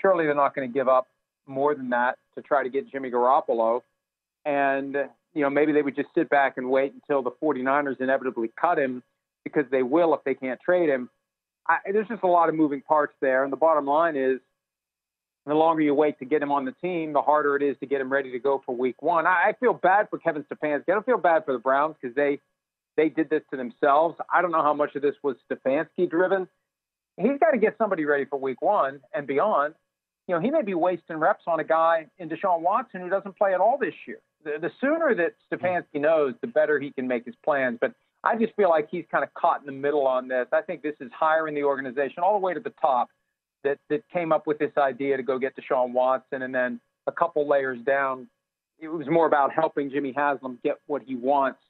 [0.00, 1.08] surely they're not going to give up
[1.46, 3.82] more than that to try to get Jimmy Garoppolo.
[4.44, 4.96] And,
[5.34, 8.78] you know, maybe they would just sit back and wait until the 49ers inevitably cut
[8.78, 9.02] him
[9.44, 11.08] because they will if they can't trade him.
[11.68, 13.44] I, there's just a lot of moving parts there.
[13.44, 14.40] And the bottom line is
[15.46, 17.86] the longer you wait to get him on the team, the harder it is to
[17.86, 19.26] get him ready to go for week one.
[19.26, 20.84] I, I feel bad for Kevin Stefanski.
[20.88, 22.40] I don't feel bad for the Browns because they,
[22.96, 24.16] they did this to themselves.
[24.32, 26.48] I don't know how much of this was Stefanski driven
[27.20, 29.74] he's got to get somebody ready for week one and beyond.
[30.26, 33.36] You know, he may be wasting reps on a guy in Deshaun Watson who doesn't
[33.36, 34.18] play at all this year.
[34.44, 37.78] The, the sooner that Stefanski knows, the better he can make his plans.
[37.80, 37.92] But
[38.24, 40.46] I just feel like he's kind of caught in the middle on this.
[40.52, 43.08] I think this is higher in the organization, all the way to the top,
[43.64, 47.12] that that came up with this idea to go get Deshaun Watson, and then a
[47.12, 48.28] couple layers down,
[48.78, 51.60] it was more about helping Jimmy Haslam get what he wants,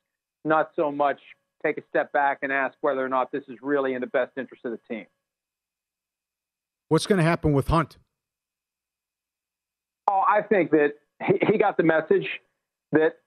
[0.44, 1.18] not so much
[1.64, 4.32] take a step back and ask whether or not this is really in the best
[4.36, 5.06] interest of the team.
[6.88, 7.98] What's going to happen with Hunt?
[10.08, 12.26] Oh, I think that he, he got the message
[12.92, 13.18] that,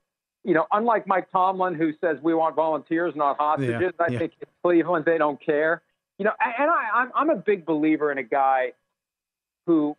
[0.44, 4.20] you know, unlike Mike Tomlin, who says we want volunteers, not hostages, yeah, I yeah.
[4.20, 5.82] think in Cleveland they don't care.
[6.20, 8.74] You know, and I, I'm, I'm a big believer in a guy
[9.66, 9.96] who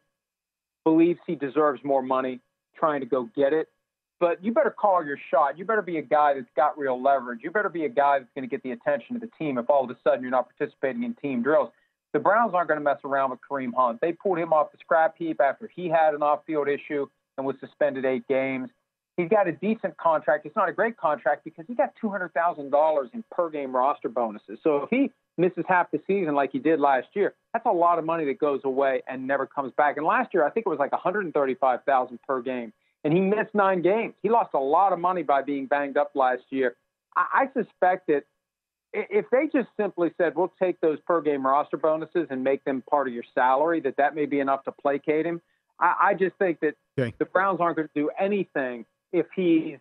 [0.85, 2.41] believes he deserves more money,
[2.77, 3.69] trying to go get it.
[4.21, 5.59] But you better call your shot.
[5.59, 7.41] You better be a guy that's got real leverage.
[7.43, 9.69] You better be a guy that's going to get the attention of the team if
[9.69, 11.71] all of a sudden you're not participating in team drills.
[12.13, 14.01] The Browns aren't going to mess around with Kareem Hunt.
[14.01, 17.07] They pulled him off the scrap heap after he had an off-field issue
[17.37, 18.71] and was suspended eight games.
[19.17, 20.45] He's got a decent contract.
[20.45, 23.75] It's not a great contract because he got two hundred thousand dollars in per game
[23.75, 24.59] roster bonuses.
[24.63, 28.01] So if he misses half the season like he did last year, that's a lot
[28.01, 29.97] of money that goes away and never comes back.
[29.97, 32.73] And last year, I think it was like one hundred thirty-five thousand per game,
[33.05, 34.15] and he missed nine games.
[34.21, 36.75] He lost a lot of money by being banged up last year.
[37.17, 38.25] I, I suspect that
[38.93, 42.83] if they just simply said we'll take those per game roster bonuses and make them
[42.91, 45.41] part of your salary, that that may be enough to placate him.
[45.79, 47.15] I, I just think that okay.
[47.19, 49.79] the Browns aren't going to do anything if he's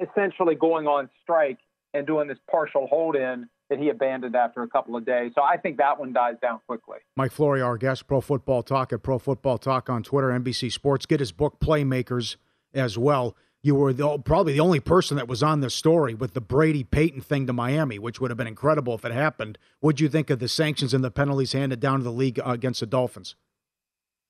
[0.00, 1.58] essentially going on strike
[1.94, 5.32] and doing this partial hold in that he abandoned after a couple of days.
[5.34, 6.98] So I think that one dies down quickly.
[7.16, 11.04] Mike Florio, our guest, Pro Football Talk at Pro Football Talk on Twitter, NBC Sports.
[11.04, 12.36] Get his book, Playmakers,
[12.72, 13.36] as well.
[13.62, 16.84] You were the, probably the only person that was on this story with the Brady
[16.84, 19.58] Payton thing to Miami, which would have been incredible if it happened.
[19.80, 22.50] What'd you think of the sanctions and the penalties handed down to the league uh,
[22.50, 23.34] against the Dolphins?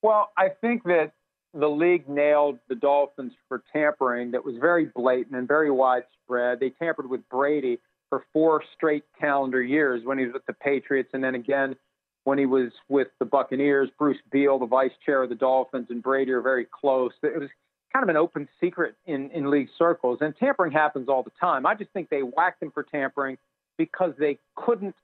[0.03, 1.12] Well, I think that
[1.59, 6.61] the league nailed the Dolphins for tampering that was very blatant and very widespread.
[6.61, 7.78] They tampered with Brady
[8.11, 11.74] for four straight calendar years when he was with the Patriots, and then again
[12.24, 13.88] when he was with the Buccaneers.
[13.98, 17.12] Bruce Beal, the vice chair of the Dolphins, and Brady are very close.
[17.22, 17.48] It was
[17.92, 21.66] kind of an open secret in, in league circles, and tampering happens all the time.
[21.66, 23.38] I just think they whacked him for tampering
[23.78, 24.96] because they couldn't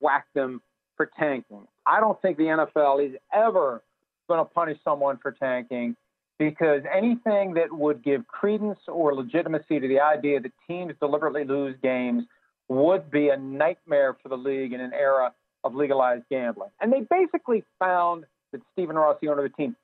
[0.00, 0.60] whack them
[0.96, 1.66] for tanking.
[1.86, 3.82] I don't think the NFL is ever
[4.28, 5.96] going to punish someone for tanking
[6.38, 11.74] because anything that would give credence or legitimacy to the idea that teams deliberately lose
[11.82, 12.24] games
[12.68, 15.32] would be a nightmare for the league in an era
[15.64, 16.70] of legalized gambling.
[16.80, 19.76] And they basically found that Stephen Ross, the owner of the team,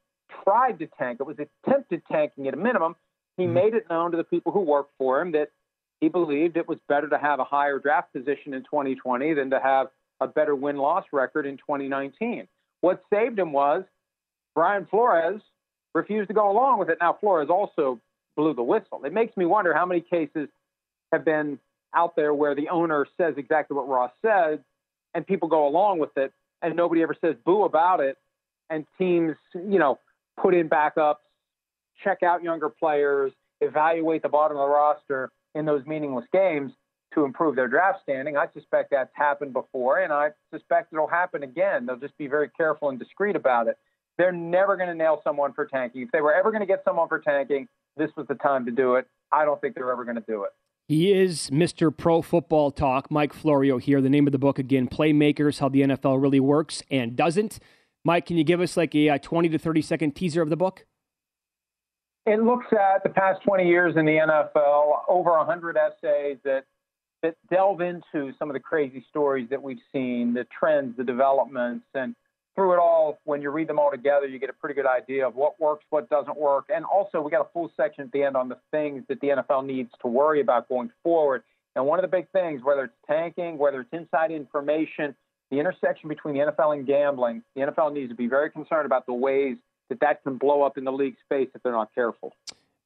[0.45, 1.19] tried to tank.
[1.21, 2.97] It was attempted tanking at a minimum.
[3.37, 3.55] He mm-hmm.
[3.55, 5.49] made it known to the people who worked for him that
[6.01, 9.61] he believed it was better to have a higher draft position in 2020 than to
[9.61, 9.89] have
[10.21, 12.49] a better win loss record in 2019.
[12.81, 13.85] What saved him was
[14.55, 15.41] Brian Flores
[15.95, 16.99] refused to go along with it.
[17.01, 18.01] Now, Flores also
[18.37, 19.05] blew the whistle.
[19.05, 20.49] It makes me wonder how many cases
[21.13, 21.59] have been
[21.95, 24.65] out there where the owner says exactly what Ross said
[25.15, 26.33] and people go along with it
[26.63, 28.17] and nobody ever says boo about it
[28.71, 29.99] and teams, you know,
[30.41, 31.17] put in backups,
[32.03, 36.73] check out younger players, evaluate the bottom of the roster in those meaningless games
[37.15, 38.39] to improve their draft standing.
[38.39, 41.85] I suspect that's happened before, and I suspect it'll happen again.
[41.85, 43.77] They'll just be very careful and discreet about it.
[44.19, 46.03] They're never going to nail someone for tanking.
[46.03, 48.71] If they were ever going to get someone for tanking, this was the time to
[48.71, 49.07] do it.
[49.31, 50.51] I don't think they're ever going to do it.
[50.89, 51.97] He is Mr.
[51.97, 54.01] Pro Football Talk, Mike Florio here.
[54.01, 57.59] The name of the book again, Playmakers: How the NFL Really Works and Doesn't.
[58.05, 60.57] Mike, can you give us like a, a 20 to 30 second teaser of the
[60.57, 60.85] book?
[62.27, 66.65] It looks at the past 20 years in the NFL, over 100 essays that
[67.23, 71.87] that delve into some of the crazy stories that we've seen, the trends, the developments,
[71.95, 72.17] and
[72.55, 75.27] through it all, when you read them all together, you get a pretty good idea
[75.27, 76.67] of what works, what doesn't work.
[76.75, 79.29] And also, we got a full section at the end on the things that the
[79.29, 81.43] NFL needs to worry about going forward.
[81.75, 85.15] And one of the big things, whether it's tanking, whether it's inside information,
[85.51, 89.07] the intersection between the NFL and gambling, the NFL needs to be very concerned about
[89.07, 89.57] the ways
[89.89, 92.35] that that can blow up in the league's face if they're not careful.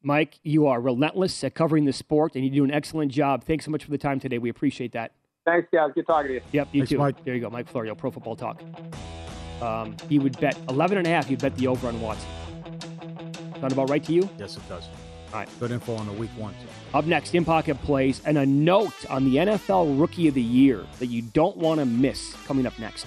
[0.02, 3.42] Mike, you are relentless at covering the sport, and you do an excellent job.
[3.42, 4.38] Thanks so much for the time today.
[4.38, 5.12] We appreciate that.
[5.44, 5.90] Thanks, guys.
[5.94, 6.40] Good talking to you.
[6.52, 6.98] Yep, you Thanks, too.
[6.98, 7.24] Mike.
[7.24, 8.62] There you go, Mike Florio, Pro Football Talk.
[9.62, 11.26] Um, he would bet 11 and a half.
[11.26, 12.28] He'd bet the over on Watson.
[13.60, 14.28] Sound about right to you?
[14.38, 14.84] Yes, it does.
[15.32, 15.48] All right.
[15.58, 16.54] Good info on the week one.
[16.94, 20.86] Up next, in pocket plays, and a note on the NFL Rookie of the Year
[20.98, 23.06] that you don't want to miss coming up next.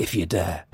[0.00, 0.64] if you dare.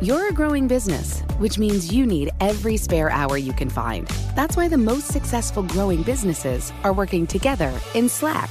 [0.00, 4.06] You're a growing business, which means you need every spare hour you can find.
[4.36, 8.50] That's why the most successful growing businesses are working together in Slack.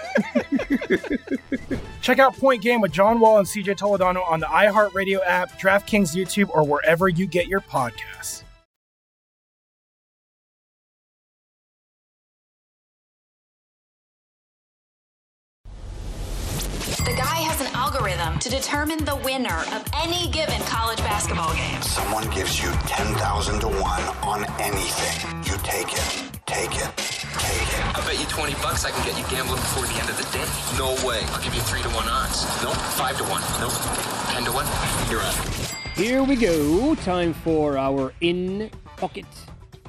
[2.01, 6.15] Check out Point Game with John Wall and CJ Toledano on the iHeartRadio app, DraftKings
[6.15, 8.43] YouTube, or wherever you get your podcasts.
[17.05, 21.81] The guy has an algorithm to determine the winner of any given college basketball game.
[21.81, 25.43] Someone gives you 10,000 to 1 on anything.
[25.43, 26.91] You take it, take it,
[27.39, 27.95] take it.
[27.95, 30.27] I bet you 20 bucks I can get you gambling before the end of the
[30.35, 30.45] day.
[30.77, 31.23] No way.
[31.31, 32.43] I'll give you 3 to 1 odds.
[32.61, 32.75] Nope.
[32.75, 33.41] 5 to 1.
[33.61, 33.71] Nope.
[34.35, 34.65] 10 to 1.
[35.09, 35.35] You're up.
[35.95, 36.95] Here we go.
[36.95, 39.25] Time for our in pocket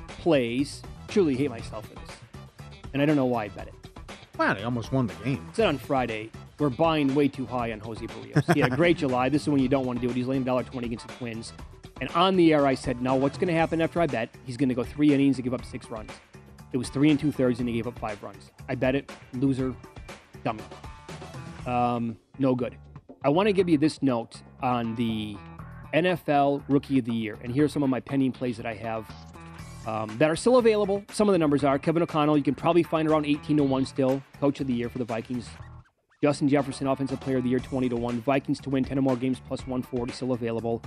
[0.07, 0.83] plays.
[1.09, 2.17] Truly hate myself for this.
[2.93, 3.75] And I don't know why I bet it.
[4.39, 5.47] Wow, they almost won the game.
[5.53, 8.55] Said on Friday, we're buying way too high on Jose Berrios.
[8.55, 9.29] He had a great July.
[9.29, 10.17] This is when you don't want to do it.
[10.17, 11.53] He's laying $1.20 against the Twins.
[12.01, 14.35] And on the air, I said, no, what's going to happen after I bet?
[14.45, 16.11] He's going to go three innings and give up six runs.
[16.73, 18.51] It was three and two thirds, and he gave up five runs.
[18.69, 19.11] I bet it.
[19.35, 19.75] Loser.
[20.45, 20.63] Dummy.
[21.67, 22.77] Um, no good.
[23.25, 25.37] I want to give you this note on the
[25.95, 27.39] NFL Rookie of the Year.
[27.43, 29.07] And here are some of my pending plays that I have
[29.87, 31.05] um, that are still available.
[31.13, 32.37] Some of the numbers are Kevin O'Connell.
[32.37, 34.23] You can probably find around 18 to 1 still.
[34.41, 35.49] Coach of the Year for the Vikings.
[36.23, 38.21] Justin Jefferson, Offensive Player of the Year, 20 to 1.
[38.21, 40.81] Vikings to win 10 or more games plus 140, still available.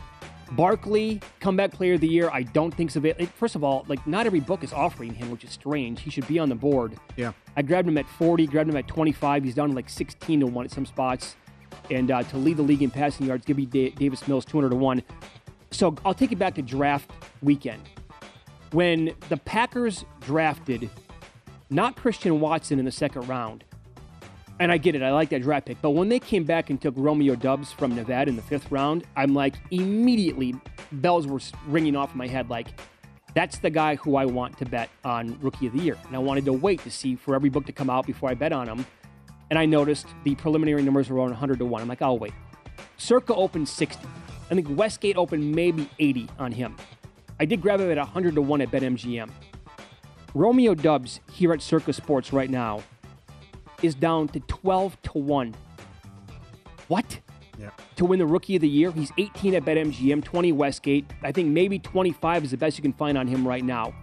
[0.51, 3.25] Barkley, Comeback Player of the Year, I don't think's available.
[3.36, 6.01] First of all, like not every book is offering him, which is strange.
[6.01, 6.97] He should be on the board.
[7.17, 7.33] Yeah.
[7.57, 9.43] I grabbed him at 40, grabbed him at 25.
[9.43, 11.36] He's down to like 16 to 1 at some spots.
[11.91, 14.75] And uh, to lead the league in passing yards, Gibby da- Davis Mills, 200 to
[14.77, 15.03] 1.
[15.71, 17.11] So I'll take it back to draft
[17.41, 17.81] weekend.
[18.71, 20.89] When the Packers drafted
[21.69, 23.65] not Christian Watson in the second round,
[24.60, 26.82] and I get it, I like that draft pick, but when they came back and
[26.82, 30.56] took Romeo Doubs from Nevada in the fifth round, I'm like, immediately
[30.91, 32.68] bells were ringing off my head like,
[33.34, 35.97] that's the guy who I want to bet on Rookie of the Year.
[36.08, 38.34] And I wanted to wait to see for every book to come out before I
[38.34, 38.86] bet on him.
[39.49, 41.82] And I noticed the preliminary numbers were around 100 to 1.
[41.82, 42.34] I'm like, I'll wait.
[42.95, 44.08] Circa opened 60.
[44.49, 46.78] I think Westgate opened maybe 80 on him.
[47.38, 49.30] I did grab him at 100 to 1 at BetMGM.
[50.34, 52.84] Romeo Doubs here at Circa Sports right now
[53.86, 55.55] is down to 12 to 1.
[56.88, 57.19] What?
[57.59, 57.69] Yeah.
[57.95, 58.91] To win the Rookie of the Year.
[58.91, 61.05] He's 18 at BetMGM, 20 Westgate.
[61.23, 63.93] I think maybe 25 is the best you can find on him right now.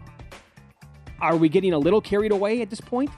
[1.20, 3.10] Are we getting a little carried away at this point?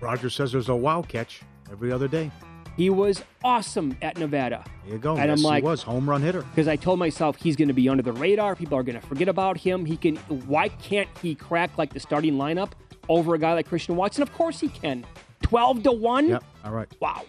[0.00, 1.40] Roger says there's a wow catch
[1.70, 2.30] every other day.
[2.76, 4.62] He was awesome at Nevada.
[4.84, 5.16] There you go.
[5.16, 6.42] And yes, I'm like, he was home run hitter.
[6.42, 8.54] because I told myself he's going to be under the radar.
[8.54, 9.86] People are going to forget about him.
[9.86, 10.16] He can.
[10.46, 12.72] Why can't he crack like the starting lineup
[13.08, 14.22] over a guy like Christian Watson?
[14.22, 15.04] Of course he can.
[15.42, 16.28] Twelve to one.
[16.28, 16.44] Yep.
[16.64, 16.88] All right.
[17.00, 17.24] Wow.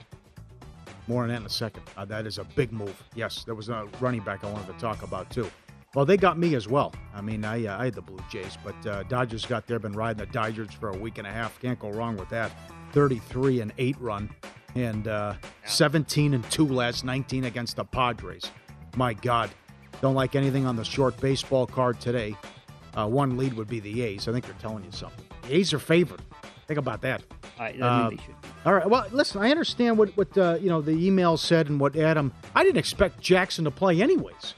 [1.07, 1.84] More on that in a second.
[1.95, 3.01] Uh, that is a big move.
[3.15, 5.49] Yes, there was a running back I wanted to talk about too.
[5.95, 6.93] Well, they got me as well.
[7.15, 9.80] I mean, I uh, I had the Blue Jays, but uh, Dodgers got there.
[9.80, 11.59] Been riding the Dodgers for a week and a half.
[11.61, 12.51] Can't go wrong with that.
[12.91, 14.30] Thirty-three and eight run,
[14.75, 18.51] and uh, seventeen and two last nineteen against the Padres.
[18.95, 19.49] My God,
[20.01, 22.36] don't like anything on the short baseball card today.
[22.95, 24.28] Uh, one lead would be the A's.
[24.28, 25.25] I think they're telling you something.
[25.47, 26.21] The A's are favored.
[26.67, 27.23] Think about that.
[27.59, 28.35] I, I mean, Uh, they should.
[28.65, 28.89] all right.
[28.89, 29.41] Well, listen.
[29.41, 32.33] I understand what what uh, you know the email said and what Adam.
[32.55, 34.53] I didn't expect Jackson to play anyways.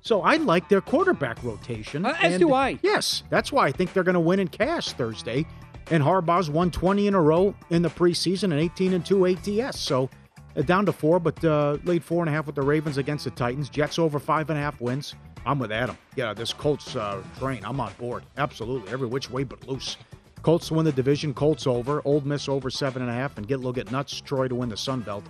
[0.00, 2.04] So I like their quarterback rotation.
[2.04, 2.78] Uh, as and- do I.
[2.82, 5.46] Yes, that's why I think they're going to win in cash Thursday.
[5.90, 9.78] And Harbaugh's won 20 in a row in the preseason and 18 and two ATS.
[9.78, 10.08] So
[10.56, 13.24] uh, down to four, but uh, laid four and a half with the Ravens against
[13.24, 13.68] the Titans.
[13.68, 15.14] Jets over five and a half wins.
[15.46, 15.96] I'm with Adam.
[16.16, 17.62] Yeah, this Colts uh, train.
[17.66, 18.24] I'm on board.
[18.38, 19.98] Absolutely, every which way but loose.
[20.44, 21.32] Colts to win the division.
[21.32, 22.02] Colts over.
[22.04, 24.20] Ole Miss over seven and a half, and get a little get nuts.
[24.20, 25.24] Troy to win the Sun Belt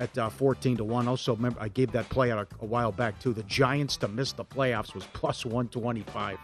[0.00, 1.06] at uh, 14 to one.
[1.06, 3.32] Also, remember I gave that play out a, a while back too.
[3.32, 6.38] The Giants to miss the playoffs was plus 125.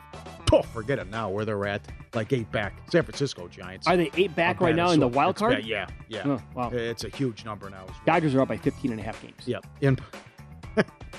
[0.52, 1.28] Oh, forget it now.
[1.28, 1.82] Where they're at,
[2.14, 2.88] like eight back.
[2.88, 3.88] San Francisco Giants.
[3.88, 5.56] Are they eight back right now in the wild card?
[5.56, 5.66] bad.
[5.66, 6.22] Yeah, yeah.
[6.24, 6.70] Oh, wow.
[6.72, 7.84] It's a huge number now.
[7.84, 7.96] Well.
[8.06, 9.42] Dodgers are up by 15 and a half games.
[9.44, 9.66] Yep.
[9.80, 9.98] In,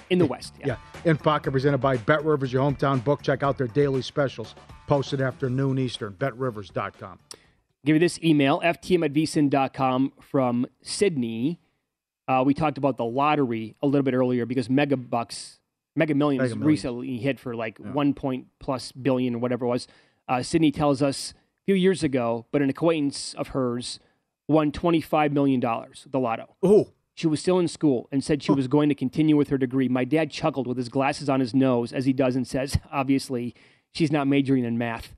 [0.09, 0.53] in the West.
[0.65, 0.77] Yeah.
[1.03, 3.21] In Pocket, presented by Bet Rivers, your hometown book.
[3.21, 4.55] Check out their daily specials
[4.87, 6.13] posted after noon Eastern.
[6.13, 7.19] BetRivers.com.
[7.85, 11.59] Give you this email, ftm at vsin.com from Sydney.
[12.27, 15.59] Uh, we talked about the lottery a little bit earlier because Mega Bucks,
[15.95, 16.67] Mega Millions Mega Millions.
[16.67, 19.87] recently hit for like one point plus billion or whatever it was.
[20.27, 23.99] Uh, Sydney tells us a few years ago, but an acquaintance of hers
[24.47, 26.55] won $25 million, the lotto.
[26.63, 26.89] Oh.
[27.13, 29.87] She was still in school and said she was going to continue with her degree.
[29.87, 33.55] My dad chuckled with his glasses on his nose, as he does, and says, obviously,
[33.95, 35.15] she's not majoring in math.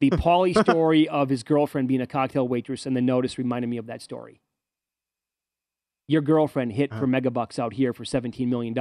[0.00, 3.76] The Pauly story of his girlfriend being a cocktail waitress and the notice reminded me
[3.76, 4.40] of that story.
[6.06, 7.00] Your girlfriend hit Uh-huh.
[7.00, 8.74] for megabucks out here for $17 million.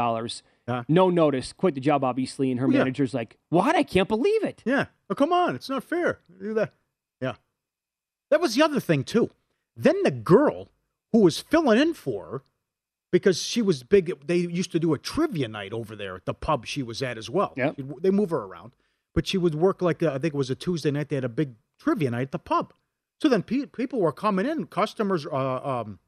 [0.90, 2.52] No notice, quit the job, obviously.
[2.52, 2.80] And her Yeah.
[2.80, 3.76] manager's like, What?
[3.76, 4.62] I can't believe it.
[4.66, 4.88] Yeah.
[5.10, 5.56] Oh, come on.
[5.56, 6.20] It's not fair.
[6.42, 6.74] Do that.
[7.22, 7.36] Yeah.
[8.30, 9.30] That was the other thing, too.
[9.76, 10.70] Then the girl
[11.12, 12.42] who was filling in for her,
[13.12, 16.34] because she was big, they used to do a trivia night over there at the
[16.34, 17.54] pub she was at as well.
[17.56, 17.72] Yeah.
[17.78, 18.74] They move her around.
[19.14, 21.10] But she would work like, uh, I think it was a Tuesday night.
[21.10, 22.74] They had a big trivia night at the pub.
[23.22, 25.32] So then pe- people were coming in, customers, uh,
[25.82, 26.00] um,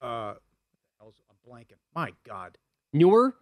[0.00, 0.40] uh, what
[0.82, 1.78] the hell's- I'm blanking.
[1.94, 2.58] My God.
[2.92, 3.36] Newer?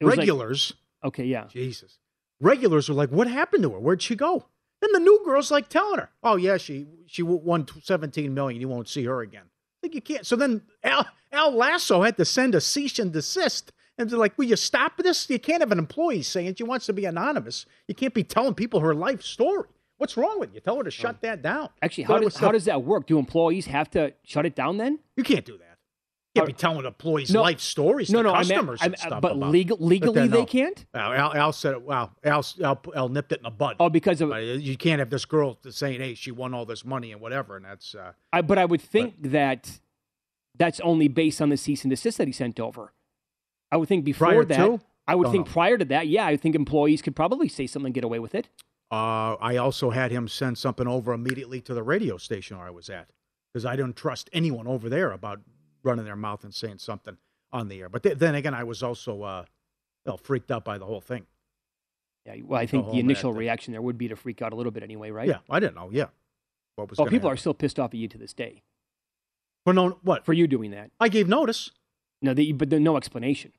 [0.00, 0.74] Was like- Regulars.
[1.02, 1.46] okay, yeah.
[1.46, 1.98] Jesus.
[2.40, 3.78] Regulars were like, "What happened to her?
[3.78, 4.48] Where'd she go?"
[4.82, 8.60] And the new girl's like telling her, "Oh yeah, she she won 17 million.
[8.60, 9.50] You won't see her again."
[9.82, 10.26] Like you can't.
[10.26, 14.36] So then Al Al Lasso had to send a cease and desist, and they're like,
[14.38, 15.28] "Will you stop this?
[15.30, 17.66] You can't have an employee saying she wants to be anonymous.
[17.88, 19.68] You can't be telling people her life story.
[19.98, 20.60] What's wrong with you?
[20.60, 23.06] Tell her to shut that down." Actually, how does, how does that work?
[23.06, 24.98] Do employees have to shut it down then?
[25.16, 25.78] you can't do that?
[26.34, 27.42] You can't be telling employees No.
[27.42, 29.20] life stories No, to no, I meant- customers I meant- stuff.
[29.22, 30.46] but legal- legally then, they no.
[30.46, 30.84] can't?
[30.92, 34.20] Al, Al, Al said, "Wow, Al, Al, Al nipped it in the bud." Oh, because
[34.20, 34.30] of
[34.60, 37.64] you can't have this girl saying, "Hey, she won all this money and whatever," and
[37.64, 39.78] that's uh, I, but I would think that
[40.56, 42.92] that's only based on the cease and desist that he sent over.
[43.74, 44.80] I would think before Prior that, to?
[45.08, 45.52] I would Don't think know.
[45.52, 48.32] prior to that, yeah, I think employees could probably say something and get away with
[48.32, 48.48] it.
[48.88, 52.70] Uh, I also had him send something over immediately to the radio station where I
[52.70, 53.08] was at
[53.52, 55.40] because I didn't trust anyone over there about
[55.82, 57.16] running their mouth and saying something
[57.52, 57.88] on the air.
[57.88, 59.44] But th- then again, I was also uh,
[60.06, 61.26] well, freaked out by the whole thing.
[62.24, 64.56] Yeah, well, I think home the initial reaction there would be to freak out a
[64.56, 65.26] little bit anyway, right?
[65.26, 65.90] Yeah, I didn't know.
[65.90, 66.06] Yeah,
[66.76, 67.00] what was?
[67.00, 68.62] Oh, gonna people are still pissed off at you to this day
[69.64, 70.92] for no what for you doing that.
[71.00, 71.72] I gave notice.
[72.22, 73.52] No, they, but no explanation.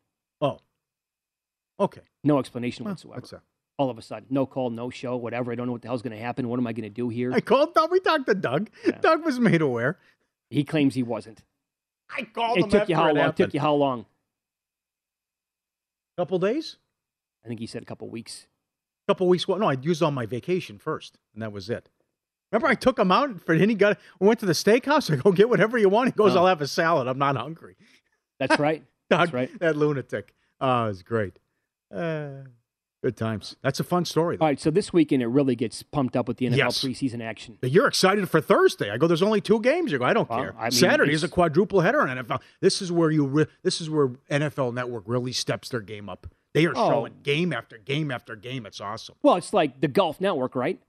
[1.79, 2.01] Okay.
[2.23, 3.25] No explanation Well, whatsoever.
[3.37, 3.41] a-
[3.77, 5.51] All of a sudden, no call, no show, whatever.
[5.51, 6.47] I don't know what the hell's going to happen.
[6.47, 7.33] What am I going to do here?
[7.33, 7.91] I called Doug.
[7.91, 8.69] We talked to Doug.
[9.01, 9.97] Doug was made aware.
[10.49, 11.43] He claims he wasn't.
[12.09, 13.17] I called It him took you how it long?
[13.17, 13.37] Happened.
[13.37, 14.05] took you how long?
[16.17, 16.77] couple days.
[17.43, 18.47] I think he said a couple weeks.
[19.07, 19.47] couple weeks.
[19.47, 21.89] Well, no, I used all my vacation first, and that was it.
[22.51, 23.57] Remember, I took him out for.
[23.57, 23.97] Then he got.
[24.19, 25.11] We went to the steakhouse.
[25.13, 26.07] I go get whatever you want.
[26.07, 26.39] He goes, Oh.
[26.39, 27.07] "I'll have a salad.
[27.07, 27.75] I'm not hungry."
[28.39, 28.83] That's right.
[29.09, 29.49] That's right.
[29.59, 30.33] That lunatic.
[30.61, 31.37] Oh, it was great.
[31.93, 32.29] Uh,
[33.03, 33.55] good times.
[33.61, 34.37] That's a fun story.
[34.39, 36.83] All right, so this weekend it really gets pumped up with the NFL Yes.
[36.83, 37.57] preseason action.
[37.61, 38.89] You're excited for Thursday.
[38.91, 39.07] I go.
[39.07, 39.91] There's only two games.
[39.91, 40.05] You go.
[40.05, 40.55] I don't Well, care.
[40.57, 42.41] I mean, Saturday is a quadruple header in NFL.
[42.61, 43.25] This is where you.
[43.25, 46.27] Re- this is where NFL Network really steps their game up.
[46.53, 46.89] They are Oh.
[46.89, 48.65] showing game after game after game.
[48.65, 49.15] It's awesome.
[49.21, 50.79] Well, it's like the Golf Network, right?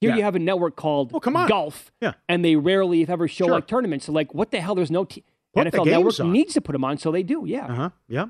[0.00, 0.16] Here Yeah.
[0.16, 1.46] you have a network called come on.
[1.46, 2.14] Golf, Yeah.
[2.26, 3.52] and they rarely, if ever, show Sure.
[3.52, 4.06] like tournaments.
[4.06, 4.74] So, like, what the hell?
[4.74, 5.22] There's no t-
[5.54, 6.32] NFL Network on.
[6.32, 7.44] needs to put them on, so they do.
[7.46, 7.66] Yeah.
[7.66, 7.90] Uh huh.
[8.08, 8.26] Yeah.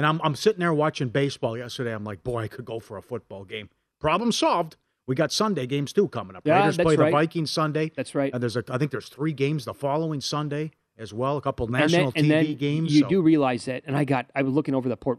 [0.00, 1.94] And I'm I'm sitting there watching baseball yesterday.
[1.94, 3.68] I'm like, boy, I could go for a football game.
[4.00, 4.78] Problem solved.
[5.06, 6.46] We got Sunday games too coming up.
[6.46, 7.04] Yeah, Raiders that's play right.
[7.08, 7.92] the Vikings Sunday.
[7.94, 8.32] That's right.
[8.32, 11.36] And there's a I think there's three games the following Sunday as well.
[11.36, 12.94] A couple And national then, TV and then games.
[12.94, 14.30] You so- do realize that, and I got.
[14.34, 15.18] I was looking over the port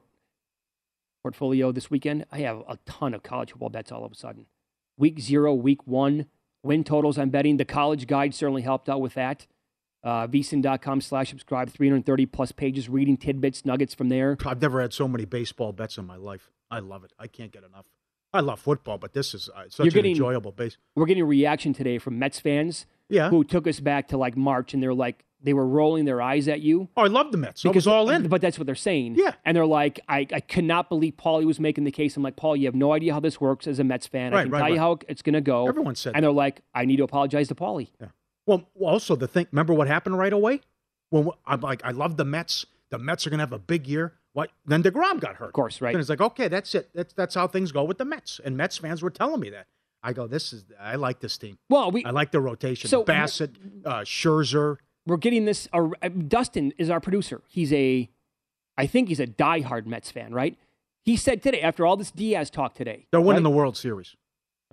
[1.21, 2.25] portfolio this weekend.
[2.31, 4.47] I have a ton of college football bets all of a sudden.
[4.97, 6.25] Week zero, week one,
[6.63, 7.19] win totals.
[7.19, 7.57] I'm betting.
[7.57, 9.45] The college guide certainly helped out with that.
[10.03, 14.37] Uh, vsin.com slash subscribe, 330 plus pages, reading tidbits, nuggets from there.
[14.45, 16.49] I've never had so many baseball bets in my life.
[16.71, 17.11] I love it.
[17.19, 17.85] I can't get enough.
[18.33, 20.77] I love football, but this is uh, such You're an getting- enjoyable base.
[20.95, 23.29] We're getting a reaction today from Mets fans Yeah.
[23.29, 26.47] who took us back to like March and they're like, they were rolling their eyes
[26.47, 26.87] at you.
[26.95, 27.65] Oh, I love the Mets.
[27.65, 28.27] I was all in.
[28.27, 29.15] But that's what they're saying.
[29.15, 29.33] Yeah.
[29.43, 32.15] And they're like, I, I cannot believe Pauly was making the case.
[32.15, 34.33] I'm like, Paul, you have no idea how this works as a Mets fan.
[34.33, 35.67] I Right, can right, tell you how it's going to go.
[35.67, 37.89] Everyone said And they're like, I need to apologize to Pauly.
[37.99, 38.07] Yeah.
[38.75, 39.47] Well, also the thing.
[39.51, 40.61] Remember what happened right away?
[41.09, 42.65] When I'm like, I love the Mets.
[42.89, 44.13] The Mets are going to have a big year.
[44.33, 44.49] What?
[44.65, 45.47] Then deGrom got hurt.
[45.47, 45.93] Of course, right.
[45.93, 46.89] And it's like, okay, that's it.
[46.93, 48.39] That's that's how things go with the Mets.
[48.43, 49.67] And Mets fans were telling me that.
[50.03, 50.63] I go, this is.
[50.79, 51.57] I like this team.
[51.69, 52.89] Well, we I like the rotation.
[52.89, 54.77] So- Bassitt, uh, Scherzer.
[55.05, 55.67] we're getting this.
[55.73, 55.89] Uh,
[56.27, 57.41] Dustin is our producer.
[57.47, 58.09] He's a,
[58.77, 60.57] I think he's a diehard Mets fan, right?
[61.03, 63.49] He said today, after all this Diaz talk today, They're winning right?
[63.51, 64.15] the World Series.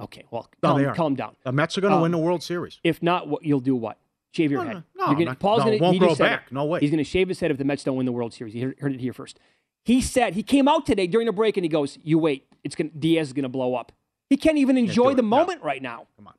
[0.00, 1.34] Okay, well, No, calm, down.
[1.44, 2.78] The Mets are going to Um, win the World Series.
[2.84, 3.74] If not, what you'll do?
[3.74, 3.98] What?
[4.32, 4.76] Shave your No, head.
[4.76, 6.44] no, no, You're gonna, not- Paul's no, gonna, won't he grow back.
[6.48, 6.52] it.
[6.52, 6.80] No way.
[6.80, 8.54] He's going to shave his head if the Mets don't win the World Series.
[8.54, 9.40] You heard, it here first.
[9.84, 12.74] He said he came out today during the break and he goes, "You wait, it's
[12.76, 13.90] gonna Diaz is gonna blow up."
[14.28, 15.28] He can't even enjoy do the it, no.
[15.28, 16.06] moment right now.
[16.16, 16.34] Come on,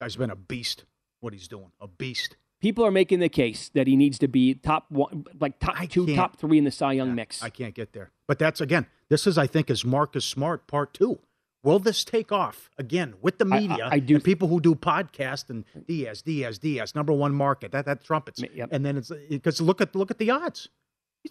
[0.00, 0.84] guy's been a beast.
[1.20, 2.36] What he's doing, a beast.
[2.60, 6.14] People are making the case that he needs to be top one, like top two,
[6.14, 7.42] top three in the Cy Young mix.
[7.42, 8.12] I can't get there.
[8.28, 11.18] But that's again, this is I think is Marcus Smart part two.
[11.64, 14.60] Will this take off again with the I- I- media I do- and people who
[14.60, 19.12] do podcasts and Diaz, Diaz, Diaz, number one market that that trumpets, and then it's
[19.30, 20.68] because look at look at the odds.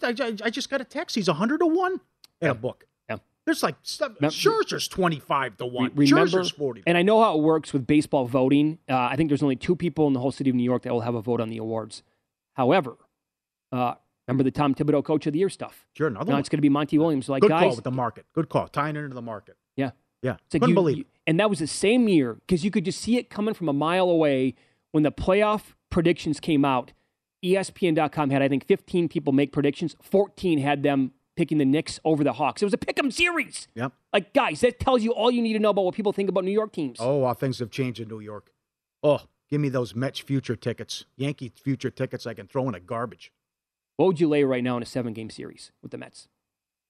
[0.02, 1.16] I, I, I just got a text.
[1.16, 2.00] He's hundred to one
[2.40, 2.86] at a book.
[3.10, 3.16] Yeah.
[3.44, 5.90] There's like stuff, Mem- Scherzer's twenty five to one.
[5.94, 6.82] Remember, Scherzer's forty.
[6.86, 8.78] and I know how it works with baseball voting.
[8.88, 10.92] Uh, I think there's only two people in the whole city of New York that
[10.94, 12.02] will have a vote on the awards.
[12.54, 12.96] However,
[13.70, 13.94] uh,
[14.26, 15.86] remember the Tom Thibodeau Coach of the Year stuff?
[15.94, 16.40] Sure, another now one.
[16.40, 17.28] it's going to be Monty Williams.
[17.28, 18.24] Like Good guys, call with the market.
[18.32, 18.68] Good call.
[18.68, 19.56] Tying it into the market.
[19.76, 19.90] Yeah.
[20.22, 20.36] Yeah.
[20.46, 23.00] It's like Couldn't you- believe and that was the same year because you could just
[23.00, 24.54] see it coming from a mile away
[24.90, 26.92] when the playoff predictions came out.
[27.44, 29.96] ESPN.com had, I think, 15 people make predictions.
[30.02, 32.62] 14 had them picking the Knicks over the Hawks.
[32.62, 33.68] It was a pick 'em series.
[33.74, 33.92] Yep.
[34.12, 36.44] Like, guys, that tells you all you need to know about what people think about
[36.44, 36.98] New York teams.
[37.00, 38.52] Oh, how things have changed in New York.
[39.02, 42.26] Oh, give me those Mets future tickets, Yankee future tickets.
[42.26, 43.32] I can throw in a garbage
[43.96, 46.28] What would you lay right now in a seven game series with the Mets?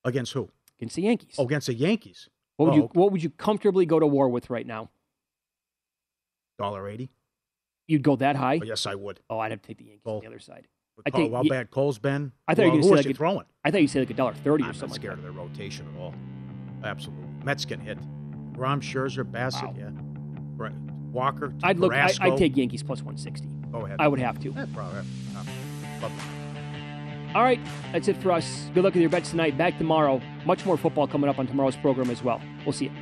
[0.05, 0.51] against who?
[0.79, 1.35] Against the Yankees.
[1.39, 2.29] Oh, against the Yankees.
[2.57, 4.91] What would Oh, you what would you comfortably go to war with right now?
[6.59, 7.11] Dollar eighty.
[7.89, 8.61] You'd go that high?
[8.63, 9.21] Oh, yes, I would.
[9.29, 10.21] Oh, I'd have to take the Yankees on oh.
[10.21, 10.69] the other side.
[11.05, 12.33] I Cole, think how bad Cole's been.
[12.47, 13.37] I thought well, you were who going was to you say throwing?
[13.39, 14.95] like a, I thought you said like a dollar thirty or I'm not something.
[14.95, 16.15] scared like of their rotation at all.
[16.85, 17.27] Absolutely.
[17.45, 17.99] Mets can hit.
[18.57, 19.91] Rom Scherzer, Bassitt, yeah.
[20.57, 20.75] Right.
[21.11, 21.53] Walker.
[21.63, 21.93] I'd look.
[21.93, 23.49] I, I'd take Yankees plus one sixty.
[23.73, 23.97] Go ahead.
[23.99, 24.51] I would have to.
[24.51, 25.03] Yeah, probably.
[26.01, 26.11] Yeah.
[27.35, 27.61] All right,
[27.93, 28.71] that's it for us.
[28.75, 29.57] Good luck with your bets tonight.
[29.57, 30.21] Back tomorrow.
[30.45, 32.41] Much more football coming up on tomorrow's program as well.
[32.65, 32.93] We'll see you.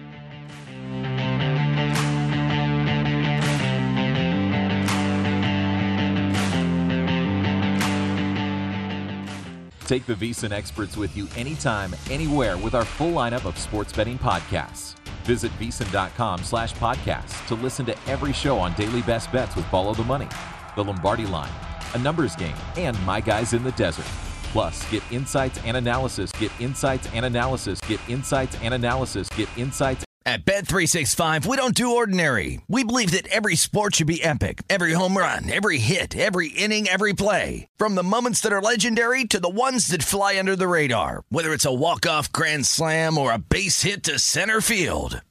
[9.90, 14.18] Take the VSiN experts with you anytime, anywhere with our full lineup of sports betting
[14.20, 14.94] podcasts.
[15.24, 19.92] Visit VSiN.com slash podcasts to listen to every show on daily best bets with Follow
[19.92, 20.28] the Money,
[20.76, 21.50] The Lombardi Line,
[21.94, 24.06] A Numbers Game, and My Guys in the Desert.
[24.52, 30.04] Plus, get insights and analysis, get insights and analysis, get insights and analysis, get insights
[30.26, 32.60] At Bet365, we don't do ordinary.
[32.68, 34.62] We believe that every sport should be epic.
[34.68, 37.66] Every home run, every hit, every inning, every play.
[37.78, 41.22] From the moments that are legendary to the ones that fly under the radar.
[41.30, 45.22] Whether it's a walk-off grand slam or a base hit to center field.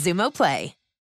[0.00, 0.79] Xumo Play.